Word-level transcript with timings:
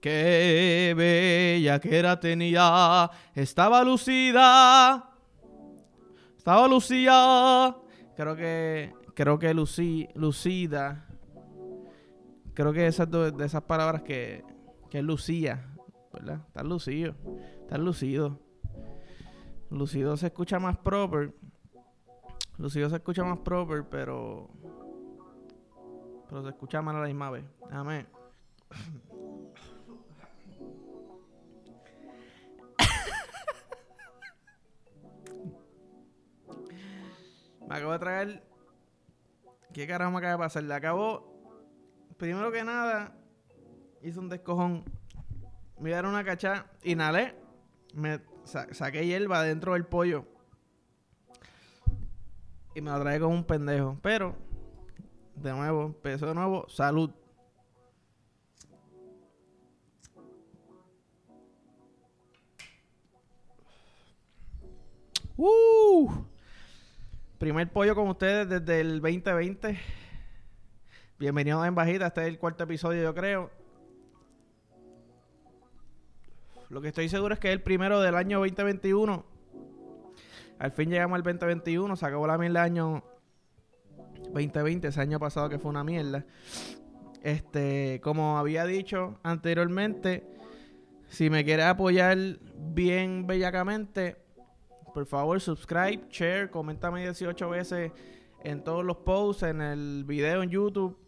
Qué 0.00 0.94
bella 0.96 1.78
que 1.78 1.98
era 1.98 2.18
tenía. 2.18 3.10
Estaba 3.34 3.84
lucida. 3.84 5.10
Estaba 6.36 6.66
lucía. 6.66 7.76
Creo 8.16 8.36
que. 8.36 8.94
Creo 9.14 9.38
que 9.38 9.52
lucí, 9.52 10.08
lucida. 10.14 11.06
Creo 12.54 12.72
que 12.72 12.86
esas 12.86 13.10
de 13.10 13.44
esas 13.44 13.62
palabras 13.62 14.02
que, 14.02 14.42
que 14.88 15.02
lucía. 15.02 15.66
¿Verdad? 16.12 16.40
Estás 16.46 16.64
lucido. 16.64 17.14
Estás 17.60 17.78
lucido. 17.78 18.40
Lucido 19.70 20.16
se 20.16 20.28
escucha 20.28 20.58
más 20.58 20.78
proper. 20.78 21.34
Lucido 22.56 22.88
se 22.88 22.96
escucha 22.96 23.22
más 23.22 23.38
proper, 23.38 23.84
pero. 23.88 24.48
Pero 26.28 26.42
se 26.42 26.48
escucha 26.48 26.80
mal 26.80 26.96
a 26.96 27.00
la 27.00 27.06
misma 27.06 27.30
vez. 27.30 27.44
Déjame. 27.66 28.06
Me 37.70 37.76
acabo 37.76 37.92
de 37.92 37.98
traer. 38.00 38.42
¿Qué 39.72 39.86
carajo 39.86 40.10
me 40.10 40.18
acaba 40.18 40.32
de 40.32 40.38
pasar? 40.38 40.64
Le 40.64 40.74
acabo. 40.74 41.30
Primero 42.16 42.50
que 42.50 42.64
nada, 42.64 43.16
hice 44.02 44.18
un 44.18 44.28
descojón. 44.28 44.82
Me 45.78 45.90
dieron 45.90 46.10
una 46.10 46.24
cachá, 46.24 46.66
inhalé. 46.82 47.36
Me 47.94 48.20
sa- 48.42 48.66
saqué 48.74 49.06
hierba 49.06 49.44
dentro 49.44 49.74
del 49.74 49.86
pollo. 49.86 50.24
Y 52.74 52.80
me 52.80 52.90
la 52.90 52.98
traje 52.98 53.20
como 53.20 53.34
un 53.36 53.44
pendejo. 53.44 53.96
Pero, 54.02 54.34
de 55.36 55.52
nuevo, 55.52 55.84
empezó 55.84 56.26
de 56.26 56.34
nuevo. 56.34 56.68
Salud. 56.68 57.10
Uh, 65.38 66.10
primer 67.40 67.72
pollo 67.72 67.94
con 67.94 68.06
ustedes 68.06 68.46
desde 68.46 68.82
el 68.82 69.00
2020. 69.00 69.78
Bienvenidos 71.18 71.66
en 71.66 71.74
Bajita. 71.74 72.08
Este 72.08 72.20
es 72.20 72.28
el 72.28 72.38
cuarto 72.38 72.64
episodio, 72.64 73.02
yo 73.02 73.14
creo. 73.14 73.50
Lo 76.68 76.82
que 76.82 76.88
estoy 76.88 77.08
seguro 77.08 77.32
es 77.32 77.40
que 77.40 77.48
es 77.48 77.54
el 77.54 77.62
primero 77.62 78.02
del 78.02 78.16
año 78.16 78.40
2021. 78.40 79.24
Al 80.58 80.72
fin 80.72 80.90
llegamos 80.90 81.16
al 81.16 81.22
2021. 81.22 81.96
Se 81.96 82.04
acabó 82.04 82.26
la 82.26 82.36
mierda 82.36 82.60
del 82.60 82.72
año 82.72 83.04
2020, 84.34 84.88
ese 84.88 85.00
año 85.00 85.18
pasado 85.18 85.48
que 85.48 85.58
fue 85.58 85.70
una 85.70 85.82
mierda. 85.82 86.26
Este, 87.22 88.02
como 88.02 88.36
había 88.36 88.66
dicho 88.66 89.18
anteriormente, 89.22 90.26
si 91.08 91.30
me 91.30 91.42
quieres 91.46 91.64
apoyar 91.64 92.18
bien 92.54 93.26
bellacamente, 93.26 94.19
por 94.92 95.06
favor, 95.06 95.40
subscribe, 95.40 96.02
share, 96.10 96.50
coméntame 96.50 97.02
18 97.02 97.48
veces 97.50 97.92
en 98.42 98.62
todos 98.64 98.84
los 98.84 98.96
posts, 98.98 99.42
en 99.44 99.60
el 99.60 100.04
video 100.04 100.42
en 100.42 100.50
YouTube. 100.50 100.98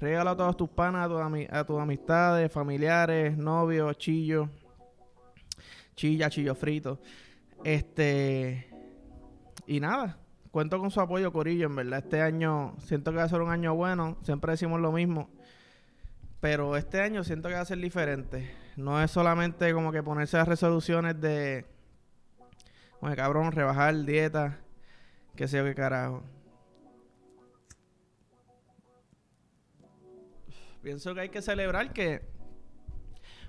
Regala 0.00 0.30
a 0.32 0.36
todos 0.36 0.56
tus 0.56 0.68
panas, 0.68 1.10
a, 1.10 1.26
ami- 1.26 1.48
a 1.50 1.64
tus 1.64 1.78
amistades, 1.80 2.52
familiares, 2.52 3.36
novios, 3.36 3.98
chillos, 3.98 4.48
chilla, 5.96 6.30
chillo 6.30 6.54
frito. 6.54 7.00
Este. 7.64 8.68
Y 9.66 9.80
nada, 9.80 10.18
cuento 10.50 10.78
con 10.78 10.90
su 10.90 11.00
apoyo, 11.00 11.32
Corillo. 11.32 11.66
En 11.66 11.76
verdad, 11.76 11.98
este 11.98 12.22
año 12.22 12.74
siento 12.78 13.10
que 13.10 13.18
va 13.18 13.24
a 13.24 13.28
ser 13.28 13.40
un 13.40 13.50
año 13.50 13.74
bueno. 13.74 14.16
Siempre 14.22 14.52
decimos 14.52 14.80
lo 14.80 14.92
mismo. 14.92 15.28
Pero 16.40 16.76
este 16.76 17.00
año 17.00 17.24
siento 17.24 17.48
que 17.48 17.56
va 17.56 17.62
a 17.62 17.64
ser 17.64 17.78
diferente. 17.78 18.48
No 18.76 19.02
es 19.02 19.10
solamente 19.10 19.72
como 19.74 19.90
que 19.90 20.02
ponerse 20.04 20.36
las 20.36 20.46
resoluciones 20.46 21.20
de. 21.20 21.66
Oye, 23.00 23.16
cabrón, 23.16 23.52
rebajar 23.52 23.94
dieta. 24.04 24.58
Que 25.36 25.46
sé 25.46 25.58
yo 25.58 25.64
qué 25.64 25.74
carajo. 25.74 26.22
Pienso 30.82 31.14
que 31.14 31.20
hay 31.20 31.28
que 31.28 31.42
celebrar 31.42 31.92
que 31.92 32.22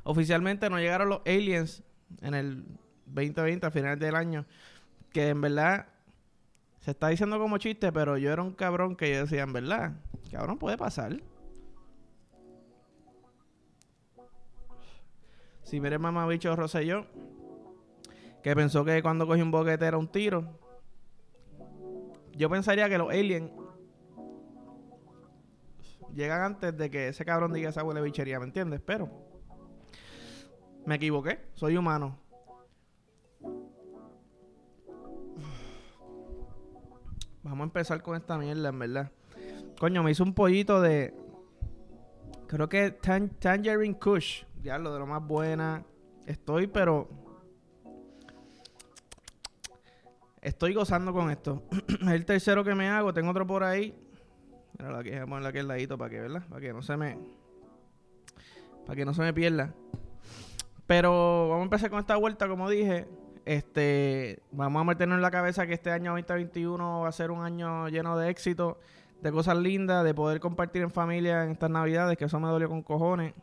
oficialmente 0.04 0.70
no 0.70 0.78
llegaron 0.78 1.10
los 1.10 1.22
aliens 1.26 1.84
en 2.22 2.34
el 2.34 2.66
2020, 3.06 3.66
a 3.66 3.72
finales 3.72 4.00
del 4.00 4.16
año. 4.16 4.46
Que 5.12 5.30
en 5.30 5.42
verdad 5.42 5.88
se 6.80 6.92
está 6.92 7.08
diciendo 7.10 7.40
como 7.40 7.58
chiste, 7.58 7.92
pero 7.92 8.18
yo 8.18 8.32
era 8.32 8.42
un 8.42 8.54
cabrón 8.54 8.96
que 8.96 9.12
yo 9.12 9.22
decía, 9.22 9.44
en 9.44 9.54
verdad, 9.54 9.94
cabrón, 10.32 10.58
puede 10.58 10.78
pasar. 10.78 11.20
Si 15.64 15.80
mire 15.80 16.00
mamá 16.00 16.26
bicho 16.26 16.56
Rosselló, 16.56 17.06
que 18.44 18.56
pensó 18.56 18.86
que 18.86 19.02
cuando 19.02 19.28
cogí 19.28 19.42
un 19.42 19.52
boquete 19.52 19.86
era 19.86 19.98
un 19.98 20.08
tiro. 20.08 20.60
Yo 22.36 22.50
pensaría 22.50 22.88
que 22.88 22.98
los 22.98 23.10
aliens 23.10 23.52
llegan 26.14 26.42
antes 26.42 26.78
de 26.78 26.90
que 26.90 27.10
ese 27.10 27.26
cabrón 27.26 27.54
diga 27.54 27.70
esa 27.70 27.84
huele 27.84 28.02
bichería, 28.02 28.40
¿me 28.40 28.46
entiendes? 28.46 28.82
Pero 28.86 29.10
me 30.86 30.96
equivoqué, 30.96 31.40
soy 31.54 31.78
humano. 31.78 32.18
Vamos 37.44 37.62
a 37.62 37.64
empezar 37.64 38.02
con 38.02 38.16
esta 38.16 38.38
mierda, 38.38 38.70
en 38.70 38.80
verdad. 38.80 39.12
Coño, 39.80 40.04
me 40.04 40.12
hizo 40.12 40.24
un 40.24 40.34
pollito 40.34 40.82
de. 40.82 41.14
Creo 42.48 42.68
que 42.68 42.92
tan 42.92 43.30
Tangerine 43.30 43.98
Kush. 43.98 44.44
Ya 44.62 44.78
lo 44.78 44.94
de 44.94 45.00
lo 45.00 45.08
más 45.08 45.26
buena. 45.26 45.86
Estoy, 46.26 46.68
pero. 46.68 47.08
Estoy 50.50 50.74
gozando 50.74 51.14
con 51.14 51.30
esto. 51.30 51.62
es 52.02 52.08
el 52.08 52.26
tercero 52.26 52.64
que 52.64 52.74
me 52.74 52.90
hago. 52.90 53.14
Tengo 53.14 53.30
otro 53.30 53.46
por 53.46 53.64
ahí. 53.64 53.96
Mira, 54.80 54.92
la 54.92 55.04
que 55.04 55.12
voy 55.12 55.20
a 55.20 55.26
ponerle 55.28 55.50
aquí 55.50 55.60
al 55.60 55.68
ladito 55.68 55.96
para 55.96 56.10
que, 56.10 56.22
¿verdad? 56.22 56.44
Para 56.50 56.60
que 56.60 56.74
no 56.74 56.82
se 56.82 56.98
me. 56.98 57.20
Para 58.84 58.96
que 58.96 59.06
no 59.06 59.14
se 59.14 59.22
me 59.22 59.32
pierda. 59.32 59.76
Pero 60.88 61.50
vamos 61.50 61.62
a 61.62 61.64
empezar 61.66 61.92
con 61.92 62.00
esta 62.00 62.16
vuelta, 62.16 62.48
como 62.48 62.68
dije. 62.68 63.08
Este, 63.46 64.42
vamos 64.52 64.82
a 64.82 64.86
meternos 64.86 65.18
en 65.18 65.22
la 65.22 65.30
cabeza 65.30 65.68
que 65.68 65.76
este 65.76 65.92
año 65.92 66.14
2021 66.14 67.02
va 67.02 67.08
a 67.08 67.12
ser 67.12 67.30
un 67.30 67.44
año 67.44 67.88
lleno 67.88 68.18
de 68.18 68.32
éxito, 68.32 68.80
de 69.22 69.32
cosas 69.32 69.56
lindas, 69.56 70.04
de 70.04 70.16
poder 70.16 70.40
compartir 70.40 70.82
en 70.82 70.90
familia 70.90 71.44
en 71.44 71.52
estas 71.52 71.70
navidades, 71.70 72.18
que 72.18 72.26
eso 72.26 72.40
me 72.40 72.48
dolió 72.48 72.68
con 72.70 72.82
cojones. 72.82 73.36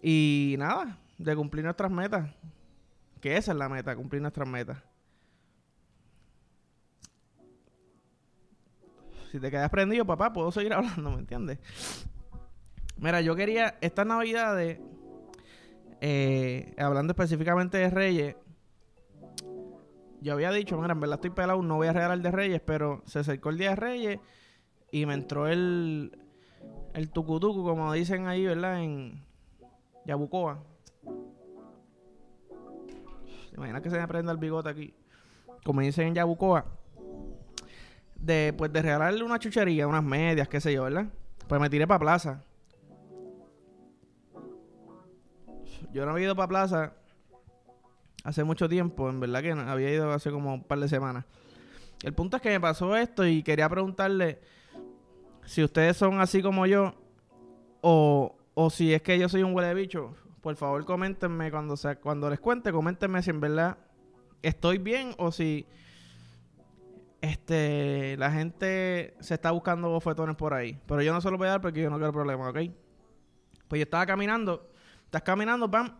Y 0.00 0.54
nada, 0.60 0.96
de 1.18 1.34
cumplir 1.34 1.64
nuestras 1.64 1.90
metas. 1.90 2.30
Que 3.20 3.36
esa 3.36 3.50
es 3.50 3.58
la 3.58 3.68
meta, 3.68 3.96
cumplir 3.96 4.22
nuestras 4.22 4.48
metas. 4.48 4.89
Si 9.30 9.38
te 9.38 9.50
quedas 9.50 9.70
prendido, 9.70 10.04
papá, 10.04 10.32
puedo 10.32 10.50
seguir 10.50 10.72
hablando, 10.74 11.10
¿me 11.10 11.18
entiendes? 11.18 11.58
Mira, 12.96 13.20
yo 13.20 13.34
quería 13.34 13.78
estas 13.80 14.06
navidades 14.06 14.80
eh, 16.00 16.74
hablando 16.78 17.12
específicamente 17.12 17.78
de 17.78 17.90
Reyes, 17.90 18.36
yo 20.22 20.34
había 20.34 20.50
dicho, 20.50 20.78
mira, 20.78 20.92
en 20.92 21.00
verdad 21.00 21.16
estoy 21.16 21.30
pelado, 21.30 21.62
no 21.62 21.76
voy 21.76 21.88
a 21.88 21.92
regalar 21.92 22.20
de 22.20 22.30
Reyes, 22.30 22.60
pero 22.60 23.02
se 23.06 23.20
acercó 23.20 23.48
el 23.50 23.58
día 23.58 23.70
de 23.70 23.76
Reyes 23.76 24.20
y 24.90 25.06
me 25.06 25.14
entró 25.14 25.46
el, 25.46 26.18
el 26.94 27.10
tucutucu, 27.10 27.64
como 27.64 27.92
dicen 27.92 28.26
ahí, 28.26 28.44
¿verdad? 28.44 28.82
En 28.82 29.24
Yabucoa. 30.04 30.62
¿Se 33.48 33.56
imagina 33.56 33.80
que 33.80 33.90
se 33.90 33.98
me 33.98 34.08
prenda 34.08 34.32
el 34.32 34.38
bigote 34.38 34.68
aquí? 34.68 34.94
Como 35.64 35.80
dicen 35.80 36.08
en 36.08 36.14
Yabucoa. 36.14 36.66
De, 38.20 38.54
pues, 38.56 38.72
de 38.72 38.82
regalarle 38.82 39.24
una 39.24 39.38
chuchería, 39.38 39.86
unas 39.88 40.04
medias, 40.04 40.48
qué 40.48 40.60
sé 40.60 40.72
yo, 40.72 40.84
¿verdad? 40.84 41.06
Pues 41.48 41.60
me 41.60 41.70
tiré 41.70 41.86
para 41.86 42.00
plaza. 42.00 42.44
yo 45.92 46.04
no 46.04 46.12
había 46.12 46.26
ido 46.26 46.36
para 46.36 46.48
plaza 46.48 46.92
hace 48.24 48.44
mucho 48.44 48.68
tiempo, 48.68 49.08
en 49.08 49.20
verdad 49.20 49.42
que 49.42 49.54
no, 49.54 49.62
había 49.62 49.92
ido 49.92 50.12
hace 50.12 50.30
como 50.30 50.54
un 50.54 50.64
par 50.64 50.78
de 50.78 50.88
semanas. 50.88 51.24
El 52.02 52.12
punto 52.12 52.36
es 52.36 52.42
que 52.42 52.50
me 52.50 52.60
pasó 52.60 52.96
esto 52.96 53.26
y 53.26 53.42
quería 53.42 53.68
preguntarle 53.68 54.40
si 55.44 55.64
ustedes 55.64 55.96
son 55.96 56.20
así 56.20 56.42
como 56.42 56.66
yo 56.66 56.94
o, 57.80 58.36
o 58.54 58.70
si 58.70 58.94
es 58.94 59.02
que 59.02 59.18
yo 59.18 59.28
soy 59.28 59.42
un 59.42 59.54
huele 59.54 59.74
bicho. 59.74 60.14
Por 60.40 60.56
favor, 60.56 60.84
coméntenme 60.84 61.50
cuando, 61.50 61.74
cuando 62.02 62.30
les 62.30 62.40
cuente, 62.40 62.72
coméntenme 62.72 63.22
si 63.22 63.30
en 63.30 63.40
verdad 63.40 63.78
estoy 64.42 64.78
bien 64.78 65.14
o 65.18 65.32
si 65.32 65.66
este 67.20 68.16
la 68.16 68.30
gente 68.30 69.14
se 69.20 69.34
está 69.34 69.50
buscando 69.50 69.88
bofetones 69.88 70.36
por 70.36 70.54
ahí. 70.54 70.78
Pero 70.86 71.02
yo 71.02 71.12
no 71.12 71.20
se 71.20 71.30
los 71.30 71.38
voy 71.38 71.48
a 71.48 71.52
dar 71.52 71.60
porque 71.60 71.82
yo 71.82 71.90
no 71.90 71.96
quiero 71.96 72.12
problemas, 72.12 72.50
¿ok? 72.50 72.70
Pues 73.68 73.78
yo 73.78 73.84
estaba 73.84 74.06
caminando 74.06 74.70
estás 75.10 75.22
caminando, 75.22 75.68
pam. 75.68 75.90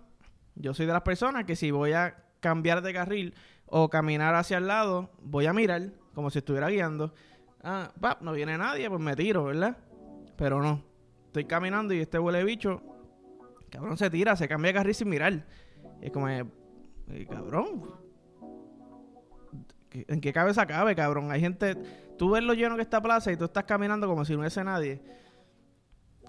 Yo 0.55 0.73
soy 0.73 0.87
de 0.87 0.93
las 0.93 1.03
personas 1.03 1.45
que 1.45 1.57
si 1.57 1.73
voy 1.73 1.93
a 1.93 2.15
cambiar 2.39 2.81
de 2.81 2.93
carril 2.93 3.35
o 3.67 3.91
caminar 3.91 4.37
hacia 4.37 4.59
el 4.59 4.69
lado, 4.69 5.11
voy 5.21 5.47
a 5.47 5.53
mirar 5.53 5.91
como 6.15 6.31
si 6.31 6.39
estuviera 6.39 6.69
guiando. 6.69 7.13
Ah, 7.65 7.91
pam, 8.01 8.19
no 8.21 8.33
viene 8.33 8.57
nadie, 8.57 8.89
pues 8.89 9.01
me 9.01 9.17
tiro, 9.17 9.45
¿verdad? 9.45 9.77
Pero 10.37 10.63
no. 10.63 10.85
Estoy 11.27 11.45
caminando 11.45 11.93
y 11.93 12.01
este 12.01 12.19
huele 12.19 12.43
bicho 12.45 12.83
Cabrón 13.71 13.97
se 13.97 14.11
tira, 14.11 14.35
se 14.37 14.49
cambia 14.49 14.71
de 14.71 14.75
carril 14.75 14.95
sin 14.95 15.09
mirar. 15.09 15.45
es 16.01 16.11
como, 16.13 16.29
eh, 16.29 16.45
cabrón. 17.29 17.83
¿En 19.93 20.21
qué 20.21 20.33
cabeza 20.33 20.67
cabe, 20.67 20.95
cabrón? 20.95 21.31
Hay 21.31 21.41
gente. 21.41 21.77
Tú 22.17 22.31
ves 22.31 22.43
lo 22.43 22.55
lleno 22.55 22.77
que 22.77 22.83
está 22.83 23.01
plaza 23.01 23.33
y 23.33 23.37
tú 23.37 23.45
estás 23.45 23.65
caminando 23.65 24.07
como 24.07 24.25
si 24.25 24.35
no 24.35 24.41
hubiese 24.41 24.63
nadie. 24.63 25.03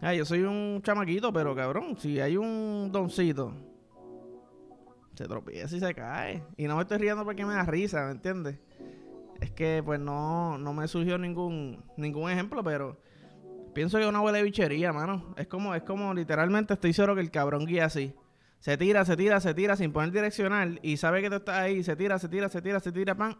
Ay, 0.01 0.17
yo 0.17 0.25
soy 0.25 0.41
un 0.41 0.81
chamaquito, 0.81 1.31
pero 1.31 1.55
cabrón, 1.55 1.95
si 1.99 2.19
hay 2.19 2.35
un 2.35 2.89
doncito, 2.91 3.53
se 5.13 5.25
tropieza 5.25 5.75
y 5.75 5.79
se 5.79 5.93
cae. 5.93 6.43
Y 6.57 6.65
no 6.65 6.75
me 6.75 6.81
estoy 6.81 6.97
riendo 6.97 7.23
porque 7.23 7.45
me 7.45 7.53
da 7.53 7.63
risa, 7.63 8.05
¿me 8.05 8.11
entiendes? 8.11 8.57
Es 9.39 9.51
que 9.51 9.83
pues 9.85 9.99
no, 9.99 10.57
no 10.57 10.73
me 10.73 10.87
surgió 10.87 11.17
ningún, 11.19 11.83
ningún 11.97 12.31
ejemplo, 12.31 12.63
pero 12.63 12.97
pienso 13.73 13.99
que 13.99 14.07
una 14.07 14.21
huele 14.21 14.41
bichería, 14.41 14.91
mano. 14.91 15.35
Es 15.37 15.47
como, 15.47 15.75
es 15.75 15.83
como 15.83 16.13
literalmente 16.15 16.73
estoy 16.73 16.93
seguro 16.93 17.15
que 17.15 17.21
el 17.21 17.29
cabrón 17.31 17.65
guía 17.65 17.85
así. 17.85 18.15
Se 18.61 18.77
tira, 18.77 19.03
se 19.05 19.17
tira, 19.17 19.39
se 19.39 19.55
tira 19.55 19.75
sin 19.75 19.91
poner 19.91 20.11
direccional 20.11 20.79
y 20.83 20.97
sabe 20.97 21.23
que 21.23 21.29
tú 21.29 21.37
estás 21.37 21.57
ahí, 21.57 21.83
se 21.83 21.95
tira, 21.95 22.19
se 22.19 22.29
tira, 22.29 22.47
se 22.47 22.61
tira, 22.61 22.79
se 22.79 22.91
tira, 22.91 23.15
pan. 23.15 23.35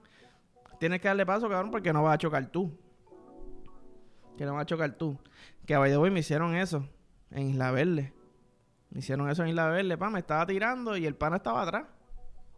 Tienes 0.79 1.00
que 1.00 1.07
darle 1.07 1.27
paso, 1.27 1.47
cabrón, 1.47 1.69
porque 1.69 1.94
no 1.94 2.01
vas 2.01 2.15
a 2.15 2.18
chocar 2.18 2.47
tú. 2.47 2.75
Que 4.35 4.45
no 4.45 4.56
vas 4.56 4.63
a 4.63 4.65
chocar 4.65 4.94
tú. 4.94 5.19
Que 5.68 5.75
a 5.75 5.79
hoy 5.79 6.09
me 6.09 6.21
hicieron 6.21 6.56
eso 6.56 6.89
en 7.29 7.50
Isla 7.50 7.69
Verde. 7.69 8.13
Me 8.89 9.01
hicieron 9.01 9.29
eso 9.29 9.44
en 9.44 9.50
Isla 9.50 9.69
Verde, 9.69 9.95
pan. 9.95 10.12
Me 10.12 10.19
estaba 10.19 10.44
tirando 10.47 10.97
y 10.97 11.06
el 11.06 11.13
pana 11.13 11.35
estaba 11.35 11.62
atrás. 11.62 11.85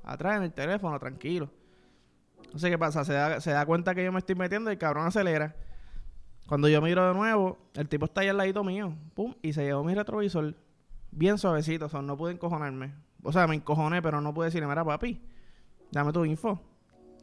Atrás 0.02 0.38
en 0.38 0.44
el 0.44 0.54
teléfono, 0.54 0.98
tranquilo. 1.00 1.50
No 2.54 2.60
sé 2.60 2.70
qué 2.70 2.78
pasa. 2.78 3.04
Se 3.04 3.12
da, 3.12 3.42
se 3.42 3.52
da 3.52 3.66
cuenta 3.66 3.94
que 3.94 4.06
yo 4.06 4.14
me 4.14 4.20
estoy 4.20 4.36
metiendo 4.36 4.72
y 4.72 4.74
el 4.74 4.80
cabrón 4.80 5.06
acelera. 5.06 5.54
Cuando 6.48 6.70
yo 6.70 6.82
miro 6.82 7.06
de 7.10 7.14
nuevo, 7.14 7.58
el 7.74 7.90
tipo 7.90 8.06
está 8.06 8.22
ahí 8.22 8.30
al 8.30 8.38
ladito 8.38 8.64
mío. 8.64 8.96
Pum, 9.16 9.36
y 9.42 9.52
se 9.52 9.64
llevó 9.66 9.84
mi 9.84 9.94
retrovisor 9.94 10.56
bien 11.16 11.38
suavecito, 11.38 11.86
o 11.86 11.90
sea, 11.90 12.02
no 12.02 12.18
pude 12.18 12.34
encojonarme. 12.34 12.94
O 13.24 13.32
sea, 13.32 13.48
me 13.48 13.56
encojoné, 13.56 14.02
pero 14.02 14.20
no 14.22 14.34
pude 14.34 14.46
decirle, 14.46 14.68
mira, 14.68 14.84
papi, 14.84 15.22
dame 15.92 16.12
tu 16.12 16.26
info, 16.26 16.60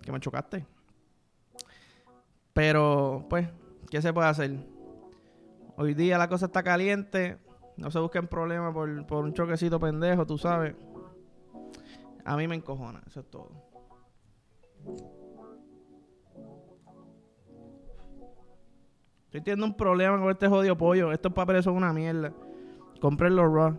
que 0.02 0.12
me 0.12 0.20
chocaste. 0.20 0.66
Pero, 2.52 3.26
pues, 3.28 3.48
¿qué 3.90 4.00
se 4.00 4.12
puede 4.12 4.28
hacer? 4.28 4.58
Hoy 5.76 5.94
día 5.94 6.18
la 6.18 6.28
cosa 6.28 6.46
está 6.46 6.62
caliente, 6.62 7.38
no 7.76 7.90
se 7.90 7.98
busquen 7.98 8.26
problemas 8.26 8.72
por, 8.72 9.06
por 9.06 9.24
un 9.24 9.34
choquecito 9.34 9.78
pendejo, 9.78 10.26
tú 10.26 10.38
sabes. 10.38 10.74
A 12.24 12.36
mí 12.36 12.46
me 12.48 12.54
encojona, 12.54 13.02
eso 13.06 13.20
es 13.20 13.30
todo. 13.30 13.50
Estoy 19.26 19.42
teniendo 19.42 19.66
un 19.66 19.76
problema 19.76 20.18
con 20.18 20.28
este 20.28 20.48
jodido 20.48 20.76
pollo. 20.76 21.12
Estos 21.12 21.32
papeles 21.32 21.64
son 21.64 21.76
una 21.76 21.92
mierda. 21.92 22.32
Compré 23.00 23.30
los 23.30 23.52
raw. 23.52 23.78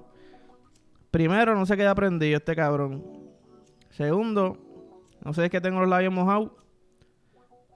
Primero, 1.12 1.56
no 1.56 1.66
sé 1.66 1.78
qué 1.78 1.86
aprendido 1.86 2.38
este 2.38 2.56
cabrón. 2.56 3.04
Segundo, 3.92 4.58
no 5.24 5.34
sé 5.34 5.46
es 5.46 5.52
que 5.52 5.62
tengo 5.62 5.82
los 5.82 5.90
labios 5.90 6.14
mojados. 6.14 6.52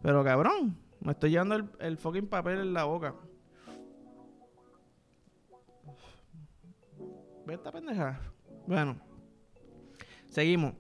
Pero 0.02 0.24
cabrón, 0.24 0.78
me 1.02 1.12
estoy 1.12 1.32
llevando 1.32 1.70
el, 1.80 1.98
fucking 1.98 2.28
papel 2.28 2.60
en 2.60 2.74
la 2.74 2.86
boca. 2.86 3.14
Ve 7.46 7.54
esta 7.54 7.72
pendeja. 7.72 8.20
Bueno, 8.66 8.98
seguimos. 10.28 10.74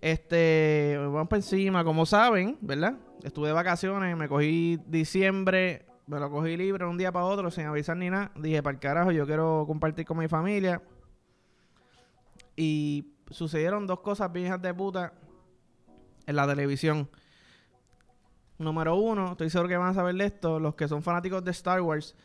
Este, 0.00 0.96
vamos 0.98 1.28
para 1.28 1.38
encima. 1.38 1.82
Como 1.82 2.06
saben, 2.06 2.56
¿verdad? 2.60 2.94
Estuve 3.24 3.48
de 3.48 3.54
vacaciones, 3.54 4.16
me 4.16 4.28
cogí 4.28 4.78
diciembre 4.86 5.87
me 6.08 6.18
lo 6.18 6.30
cogí 6.30 6.56
libre 6.56 6.86
un 6.86 6.96
día 6.96 7.12
para 7.12 7.26
otro 7.26 7.50
sin 7.50 7.66
avisar 7.66 7.96
ni 7.96 8.08
nada. 8.08 8.32
Dije, 8.34 8.62
para 8.62 8.74
el 8.74 8.80
carajo, 8.80 9.12
yo 9.12 9.26
quiero 9.26 9.64
compartir 9.66 10.06
con 10.06 10.18
mi 10.18 10.26
familia. 10.26 10.82
Y 12.56 13.12
sucedieron 13.30 13.86
dos 13.86 14.00
cosas 14.00 14.32
viejas 14.32 14.60
de 14.60 14.72
puta 14.72 15.12
en 16.26 16.34
la 16.34 16.46
televisión. 16.46 17.10
Número 18.56 18.96
uno, 18.96 19.32
estoy 19.32 19.50
seguro 19.50 19.68
que 19.68 19.76
van 19.76 19.90
a 19.90 19.94
saber 19.94 20.14
de 20.14 20.24
esto, 20.24 20.58
los 20.58 20.74
que 20.74 20.88
son 20.88 21.02
fanáticos 21.02 21.44
de 21.44 21.50
Star 21.50 21.82
Wars. 21.82 22.16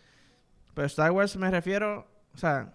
Pero 0.73 0.87
Star 0.87 1.11
Wars 1.11 1.35
me 1.35 1.51
refiero, 1.51 2.07
o 2.33 2.37
sea, 2.37 2.73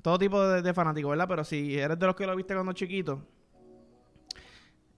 todo 0.00 0.18
tipo 0.18 0.42
de, 0.48 0.62
de 0.62 0.74
fanáticos, 0.74 1.10
¿verdad? 1.10 1.28
Pero 1.28 1.44
si 1.44 1.78
eres 1.78 1.98
de 1.98 2.06
los 2.06 2.16
que 2.16 2.26
lo 2.26 2.34
viste 2.34 2.54
cuando 2.54 2.72
chiquito. 2.72 3.22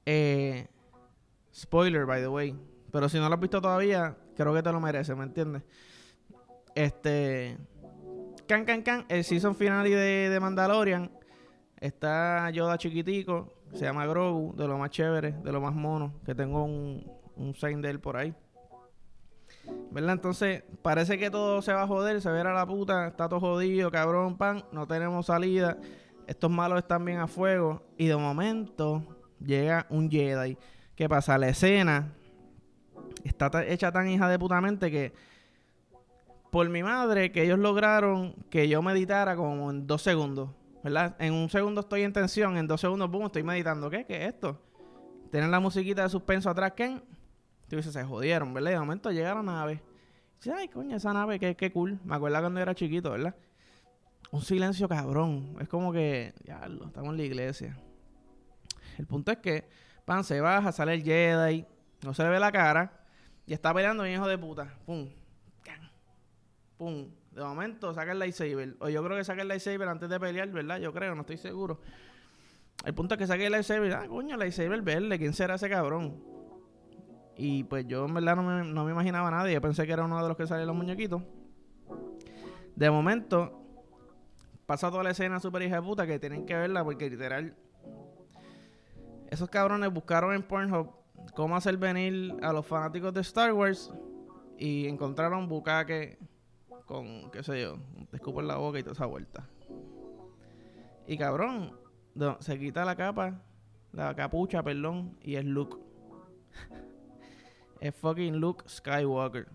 Eh, 0.06 0.68
spoiler, 1.52 2.06
by 2.06 2.20
the 2.20 2.28
way. 2.28 2.56
Pero 2.92 3.08
si 3.08 3.18
no 3.18 3.28
lo 3.28 3.34
has 3.34 3.40
visto 3.40 3.60
todavía, 3.60 4.16
creo 4.36 4.52
que 4.54 4.62
te 4.62 4.72
lo 4.72 4.80
mereces, 4.80 5.16
¿me 5.16 5.24
entiendes? 5.24 5.62
Este. 6.74 7.56
Can, 8.46 8.64
can, 8.64 8.82
can. 8.82 9.04
El 9.08 9.24
season 9.24 9.54
final 9.54 9.84
de, 9.84 10.28
de 10.28 10.40
Mandalorian. 10.40 11.10
Está 11.80 12.50
Yoda 12.50 12.78
chiquitico. 12.78 13.52
Se 13.72 13.84
llama 13.84 14.06
Grogu. 14.06 14.54
De 14.56 14.66
lo 14.66 14.78
más 14.78 14.90
chévere, 14.90 15.32
de 15.32 15.52
lo 15.52 15.60
más 15.60 15.74
mono. 15.74 16.14
Que 16.24 16.34
tengo 16.34 16.64
un, 16.64 17.10
un 17.36 17.54
sign 17.54 17.80
de 17.80 17.90
él 17.90 18.00
por 18.00 18.16
ahí. 18.16 18.34
¿Verdad? 19.90 20.12
Entonces, 20.12 20.62
parece 20.82 21.18
que 21.18 21.30
todo 21.30 21.62
se 21.62 21.72
va 21.72 21.82
a 21.82 21.86
joder. 21.86 22.20
Se 22.20 22.30
verá 22.30 22.52
la 22.52 22.66
puta. 22.66 23.08
Está 23.08 23.28
todo 23.28 23.40
jodido, 23.40 23.90
cabrón, 23.90 24.36
pan. 24.36 24.64
No 24.72 24.86
tenemos 24.86 25.26
salida. 25.26 25.78
Estos 26.26 26.50
malos 26.50 26.78
están 26.78 27.04
bien 27.04 27.18
a 27.18 27.26
fuego. 27.26 27.82
Y 27.96 28.06
de 28.06 28.16
momento 28.16 29.02
llega 29.40 29.86
un 29.90 30.10
Jedi. 30.10 30.58
¿Qué 30.94 31.08
pasa? 31.08 31.38
La 31.38 31.48
escena 31.48 32.12
está 33.28 33.64
hecha 33.66 33.90
tan 33.90 34.08
hija 34.08 34.28
de 34.28 34.38
putamente 34.38 34.90
que 34.90 35.12
por 36.50 36.68
mi 36.68 36.82
madre 36.84 37.32
que 37.32 37.42
ellos 37.42 37.58
lograron 37.58 38.34
que 38.48 38.68
yo 38.68 38.80
meditara 38.80 39.34
como 39.34 39.70
en 39.70 39.88
dos 39.88 40.02
segundos, 40.02 40.50
¿verdad? 40.84 41.16
En 41.18 41.32
un 41.32 41.50
segundo 41.50 41.80
estoy 41.80 42.02
en 42.02 42.12
tensión, 42.12 42.56
en 42.56 42.68
dos 42.68 42.80
segundos, 42.80 43.10
boom, 43.10 43.26
estoy 43.26 43.42
meditando. 43.42 43.90
¿Qué? 43.90 44.04
¿Qué 44.04 44.22
es 44.22 44.34
esto? 44.34 44.60
Tienen 45.32 45.50
la 45.50 45.58
musiquita 45.58 46.04
de 46.04 46.08
suspenso 46.08 46.48
atrás. 46.48 46.74
Tú 46.76 47.76
dices, 47.76 47.92
se 47.92 48.04
jodieron, 48.04 48.54
¿verdad? 48.54 48.70
de 48.70 48.78
momento 48.78 49.10
llega 49.10 49.34
la 49.34 49.42
nave. 49.42 49.82
Dice, 50.36 50.52
ay, 50.52 50.68
coño, 50.68 50.96
esa 50.96 51.12
nave, 51.12 51.40
qué, 51.40 51.56
qué 51.56 51.72
cool. 51.72 51.98
Me 52.04 52.14
acuerdo 52.14 52.38
cuando 52.38 52.60
era 52.60 52.72
chiquito, 52.72 53.10
¿verdad? 53.10 53.34
Un 54.30 54.42
silencio 54.42 54.88
cabrón. 54.88 55.56
Es 55.60 55.68
como 55.68 55.92
que, 55.92 56.34
ya, 56.44 56.68
lo, 56.68 56.86
estamos 56.86 57.10
en 57.10 57.16
la 57.16 57.22
iglesia. 57.24 57.76
El 58.96 59.06
punto 59.06 59.32
es 59.32 59.38
que, 59.38 59.66
pan, 60.04 60.22
se 60.22 60.40
baja, 60.40 60.70
sale 60.70 60.94
el 60.94 61.02
Jedi, 61.02 61.66
no 62.02 62.14
se 62.14 62.22
le 62.22 62.28
ve 62.28 62.38
la 62.38 62.52
cara. 62.52 63.03
Y 63.46 63.52
está 63.52 63.74
peleando 63.74 64.02
un 64.02 64.08
hijo 64.08 64.26
de 64.26 64.38
puta. 64.38 64.74
Pum. 64.86 65.08
Pum. 66.76 67.08
De 67.30 67.42
momento 67.42 67.92
saca 67.92 68.12
el 68.12 68.18
lightsaber. 68.18 68.76
O 68.78 68.88
yo 68.88 69.02
creo 69.04 69.16
que 69.16 69.24
saca 69.24 69.42
el 69.42 69.48
lightsaber 69.48 69.88
antes 69.88 70.08
de 70.08 70.20
pelear, 70.20 70.48
¿verdad? 70.48 70.78
Yo 70.78 70.92
creo, 70.92 71.14
no 71.14 71.22
estoy 71.22 71.36
seguro. 71.36 71.80
El 72.84 72.94
punto 72.94 73.14
es 73.14 73.18
que 73.18 73.26
saque 73.26 73.46
el 73.46 73.52
lightsaber. 73.52 73.92
Ah, 73.92 74.06
coño, 74.08 74.34
el 74.34 74.40
lightsaber 74.40 74.80
verde. 74.82 75.18
¿Quién 75.18 75.32
será 75.32 75.56
ese 75.56 75.68
cabrón? 75.68 76.22
Y 77.36 77.64
pues 77.64 77.86
yo 77.86 78.04
en 78.06 78.14
verdad 78.14 78.36
no 78.36 78.42
me, 78.42 78.64
no 78.64 78.84
me 78.84 78.92
imaginaba 78.92 79.30
nada. 79.30 79.50
Yo 79.50 79.60
pensé 79.60 79.86
que 79.86 79.92
era 79.92 80.04
uno 80.04 80.22
de 80.22 80.28
los 80.28 80.36
que 80.36 80.46
salían 80.46 80.68
los 80.68 80.76
muñequitos. 80.76 81.22
De 82.76 82.90
momento, 82.90 83.60
pasa 84.66 84.90
toda 84.90 85.02
la 85.02 85.10
escena 85.10 85.40
super 85.40 85.62
hija 85.62 85.76
de 85.76 85.82
puta 85.82 86.06
que 86.06 86.18
tienen 86.18 86.46
que 86.46 86.54
verla 86.54 86.84
porque 86.84 87.10
literal. 87.10 87.54
Esos 89.30 89.48
cabrones 89.50 89.92
buscaron 89.92 90.34
en 90.34 90.42
Pornhub 90.42 91.03
cómo 91.34 91.56
hacer 91.56 91.76
venir 91.76 92.34
a 92.42 92.52
los 92.52 92.66
fanáticos 92.66 93.12
de 93.14 93.20
Star 93.22 93.52
Wars 93.52 93.92
y 94.58 94.86
encontraron 94.86 95.48
bucaque 95.48 96.18
con, 96.86 97.30
qué 97.30 97.42
sé 97.42 97.62
yo, 97.62 97.78
te 98.10 98.18
en 98.18 98.46
la 98.46 98.56
boca 98.56 98.78
y 98.78 98.82
toda 98.82 98.92
esa 98.92 99.06
vuelta. 99.06 99.48
Y 101.06 101.18
cabrón, 101.18 101.72
se 102.40 102.58
quita 102.58 102.84
la 102.84 102.96
capa, 102.96 103.42
la 103.92 104.14
capucha, 104.14 104.62
perdón, 104.62 105.16
y 105.22 105.36
es 105.36 105.44
Luke. 105.44 105.76
es 107.80 107.94
fucking 107.94 108.36
Luke 108.36 108.64
Skywalker. 108.68 109.48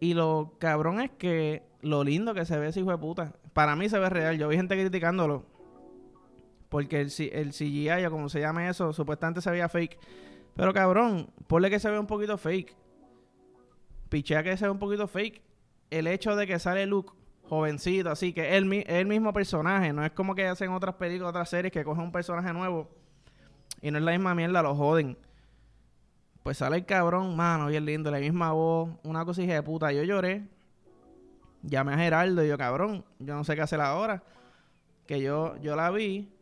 Y 0.00 0.14
lo 0.14 0.56
cabrón 0.58 1.00
es 1.00 1.10
que 1.12 1.62
lo 1.80 2.02
lindo 2.02 2.34
que 2.34 2.44
se 2.44 2.58
ve 2.58 2.68
ese 2.68 2.80
hijo 2.80 2.90
de 2.90 2.98
puta. 2.98 3.34
Para 3.52 3.76
mí 3.76 3.88
se 3.88 3.98
ve 4.00 4.08
real. 4.08 4.36
Yo 4.36 4.48
vi 4.48 4.56
gente 4.56 4.74
criticándolo. 4.74 5.44
Porque 6.72 7.02
el, 7.02 7.12
el 7.32 7.50
CGI 7.50 8.06
o 8.06 8.10
como 8.10 8.30
se 8.30 8.40
llame 8.40 8.66
eso, 8.66 8.94
supuestamente 8.94 9.42
se 9.42 9.50
veía 9.50 9.68
fake. 9.68 9.98
Pero 10.56 10.72
cabrón, 10.72 11.28
ponle 11.46 11.68
que 11.68 11.78
se 11.78 11.90
vea 11.90 12.00
un 12.00 12.06
poquito 12.06 12.38
fake. 12.38 12.74
Pichea 14.08 14.42
que 14.42 14.56
se 14.56 14.64
vea 14.64 14.72
un 14.72 14.78
poquito 14.78 15.06
fake. 15.06 15.42
El 15.90 16.06
hecho 16.06 16.34
de 16.34 16.46
que 16.46 16.58
sale 16.58 16.86
Luke 16.86 17.12
jovencito, 17.46 18.10
así 18.10 18.32
que 18.32 18.56
él 18.56 18.72
el 18.86 19.04
mismo 19.06 19.34
personaje. 19.34 19.92
No 19.92 20.02
es 20.02 20.12
como 20.12 20.34
que 20.34 20.46
hacen 20.46 20.70
otras 20.70 20.94
películas, 20.94 21.28
otras 21.28 21.50
series 21.50 21.70
que 21.70 21.84
cogen 21.84 22.04
un 22.04 22.12
personaje 22.12 22.50
nuevo 22.54 22.88
y 23.82 23.90
no 23.90 23.98
es 23.98 24.04
la 24.04 24.12
misma 24.12 24.34
mierda, 24.34 24.62
lo 24.62 24.74
joden. 24.74 25.18
Pues 26.42 26.56
sale 26.56 26.76
el 26.76 26.86
cabrón, 26.86 27.36
mano, 27.36 27.66
bien 27.66 27.84
lindo, 27.84 28.10
la 28.10 28.18
misma 28.18 28.52
voz, 28.52 28.88
una 29.02 29.26
cosilla 29.26 29.52
de 29.56 29.62
puta. 29.62 29.92
Yo 29.92 30.04
lloré. 30.04 30.48
Llamé 31.64 31.92
a 31.92 31.98
Geraldo 31.98 32.42
y 32.42 32.48
yo, 32.48 32.56
cabrón, 32.56 33.04
yo 33.18 33.34
no 33.34 33.44
sé 33.44 33.54
qué 33.56 33.60
hacer 33.60 33.82
ahora. 33.82 34.22
Que 35.06 35.20
yo, 35.20 35.56
yo 35.60 35.76
la 35.76 35.90
vi 35.90 36.32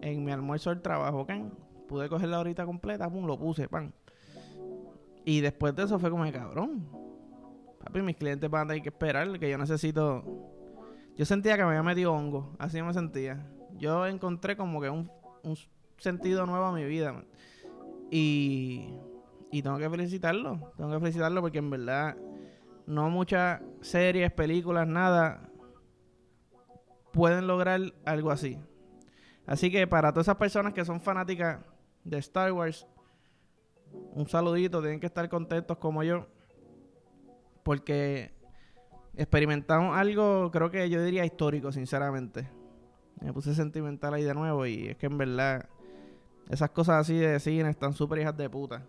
en 0.00 0.24
mi 0.24 0.32
almuerzo 0.32 0.70
del 0.70 0.80
trabajo, 0.80 1.26
can, 1.26 1.52
pude 1.88 2.08
coger 2.08 2.28
la 2.28 2.40
horita 2.40 2.64
completa, 2.64 3.08
pum, 3.10 3.26
lo 3.26 3.38
puse, 3.38 3.68
pan. 3.68 3.92
Y 5.24 5.40
después 5.40 5.74
de 5.76 5.84
eso 5.84 5.98
fue 5.98 6.10
como 6.10 6.30
cabrón. 6.32 6.88
Papi, 7.84 8.02
mis 8.02 8.16
clientes 8.16 8.48
van 8.50 8.64
a 8.64 8.68
tener 8.68 8.82
que 8.82 8.88
esperar, 8.90 9.38
que 9.38 9.50
yo 9.50 9.58
necesito 9.58 10.24
Yo 11.16 11.24
sentía 11.24 11.56
que 11.56 11.62
me 11.62 11.70
había 11.70 11.82
metido 11.82 12.12
hongo, 12.12 12.54
así 12.58 12.80
me 12.82 12.92
sentía. 12.92 13.46
Yo 13.78 14.06
encontré 14.06 14.56
como 14.56 14.80
que 14.80 14.88
un, 14.88 15.10
un 15.42 15.56
sentido 15.98 16.46
nuevo 16.46 16.64
a 16.64 16.72
mi 16.72 16.84
vida. 16.84 17.24
Y, 18.10 18.88
y 19.50 19.62
tengo 19.62 19.78
que 19.78 19.88
felicitarlo, 19.88 20.72
tengo 20.76 20.90
que 20.90 21.00
felicitarlo 21.00 21.40
porque 21.40 21.58
en 21.58 21.70
verdad 21.70 22.16
no 22.86 23.10
muchas 23.10 23.60
series, 23.80 24.32
películas, 24.32 24.86
nada 24.86 25.48
pueden 27.12 27.46
lograr 27.46 27.80
algo 28.04 28.30
así. 28.30 28.58
Así 29.46 29.70
que 29.70 29.86
para 29.86 30.12
todas 30.12 30.26
esas 30.26 30.36
personas 30.36 30.72
que 30.72 30.84
son 30.84 31.00
fanáticas 31.00 31.60
de 32.04 32.18
Star 32.18 32.52
Wars, 32.52 32.86
un 34.14 34.26
saludito, 34.28 34.80
tienen 34.80 35.00
que 35.00 35.06
estar 35.06 35.28
contentos 35.28 35.78
como 35.78 36.02
yo, 36.02 36.26
porque 37.62 38.32
experimentamos 39.16 39.96
algo, 39.96 40.50
creo 40.50 40.70
que 40.70 40.88
yo 40.88 41.02
diría 41.02 41.24
histórico, 41.24 41.72
sinceramente. 41.72 42.48
Me 43.20 43.32
puse 43.32 43.54
sentimental 43.54 44.14
ahí 44.14 44.24
de 44.24 44.34
nuevo 44.34 44.66
y 44.66 44.88
es 44.88 44.96
que 44.96 45.06
en 45.06 45.18
verdad 45.18 45.68
esas 46.50 46.70
cosas 46.70 47.00
así 47.00 47.16
de 47.16 47.38
cine 47.38 47.70
están 47.70 47.92
súper 47.92 48.20
hijas 48.20 48.36
de 48.36 48.50
puta. 48.50 48.82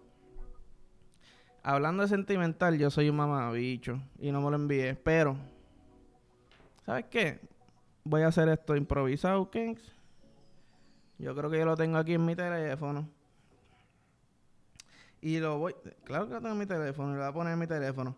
Hablando 1.62 2.04
de 2.04 2.10
sentimental, 2.10 2.78
yo 2.78 2.90
soy 2.90 3.10
un 3.10 3.16
mamabicho 3.16 4.02
y 4.20 4.32
no 4.32 4.42
me 4.42 4.50
lo 4.50 4.56
envié, 4.56 4.96
pero 4.96 5.38
¿sabes 6.86 7.06
qué? 7.10 7.40
Voy 8.04 8.24
a 8.24 8.28
hacer 8.28 8.50
esto 8.50 8.76
improvisado, 8.76 9.50
Kings. 9.50 9.94
Yo 11.18 11.36
creo 11.36 11.50
que 11.50 11.60
yo 11.60 11.66
lo 11.66 11.76
tengo 11.76 11.98
aquí 11.98 12.14
en 12.14 12.26
mi 12.26 12.36
teléfono. 12.36 13.10
Y 15.22 15.40
lo 15.40 15.58
voy. 15.58 15.76
Claro 16.04 16.28
que 16.28 16.34
lo 16.34 16.42
tengo 16.42 16.54
en 16.54 16.60
mi 16.60 16.66
teléfono. 16.66 17.14
Lo 17.14 17.20
voy 17.20 17.28
a 17.28 17.32
poner 17.32 17.54
en 17.54 17.60
mi 17.60 17.68
teléfono. 17.68 18.16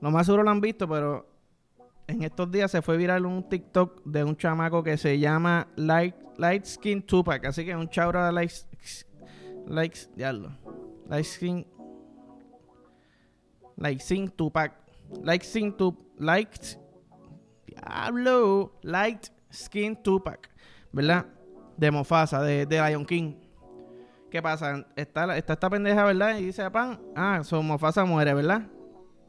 Lo 0.00 0.10
más 0.10 0.26
seguro 0.26 0.42
lo 0.42 0.50
han 0.50 0.60
visto, 0.60 0.88
pero 0.88 1.26
en 2.06 2.22
estos 2.22 2.50
días 2.50 2.70
se 2.70 2.82
fue 2.82 2.96
viral 2.96 3.26
un 3.26 3.48
TikTok 3.48 4.02
de 4.04 4.24
un 4.24 4.36
chamaco 4.36 4.82
que 4.82 4.96
se 4.96 5.18
llama 5.18 5.68
Light, 5.76 6.16
Light 6.36 6.64
Skin 6.64 7.02
Tupac. 7.02 7.44
Así 7.44 7.64
que 7.64 7.76
un 7.76 7.88
chabro 7.88 8.24
de 8.24 8.32
Light, 8.32 8.52
Light, 9.66 9.96
diablo. 10.16 10.50
Light 11.08 11.24
Skin. 11.24 11.66
Light 13.76 14.00
Skin 14.00 14.30
Tupac. 14.30 14.72
Light 15.22 15.42
Skin 15.42 15.76
Tupac. 15.76 16.04
Light. 16.18 16.76
Diablo. 17.66 18.72
Light 18.82 19.28
Skin 19.52 20.02
Tupac. 20.02 20.48
¿Verdad? 20.92 21.26
De 21.78 21.90
Mofasa, 21.90 22.42
de, 22.42 22.66
de 22.66 22.86
Lion 22.86 23.06
King. 23.06 23.34
¿Qué 24.30 24.42
pasa? 24.42 24.84
Está, 24.94 25.36
está 25.38 25.54
esta 25.54 25.70
pendeja, 25.70 26.04
¿verdad? 26.04 26.36
Y 26.36 26.44
dice, 26.44 26.70
pan, 26.70 27.00
ah, 27.16 27.40
su 27.42 27.62
Mofasa 27.62 28.04
muere, 28.04 28.34
¿verdad? 28.34 28.66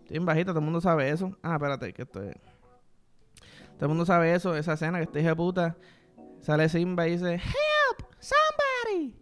Estoy 0.02 0.20
bajita, 0.20 0.52
todo 0.52 0.60
el 0.60 0.66
mundo 0.66 0.82
sabe 0.82 1.10
eso. 1.10 1.38
Ah, 1.42 1.54
espérate, 1.54 1.94
que 1.94 2.02
estoy... 2.02 2.32
Todo 3.76 3.86
el 3.86 3.90
mundo 3.90 4.06
sabe 4.06 4.34
eso, 4.34 4.56
esa 4.58 4.74
escena 4.74 4.98
que 4.98 5.06
este 5.06 5.22
hija 5.22 5.30
de 5.30 5.36
puta. 5.38 5.78
Sale 6.42 6.68
Simba 6.68 7.08
y 7.08 7.12
dice, 7.12 7.36
Help, 7.36 8.08
somebody. 8.20 9.16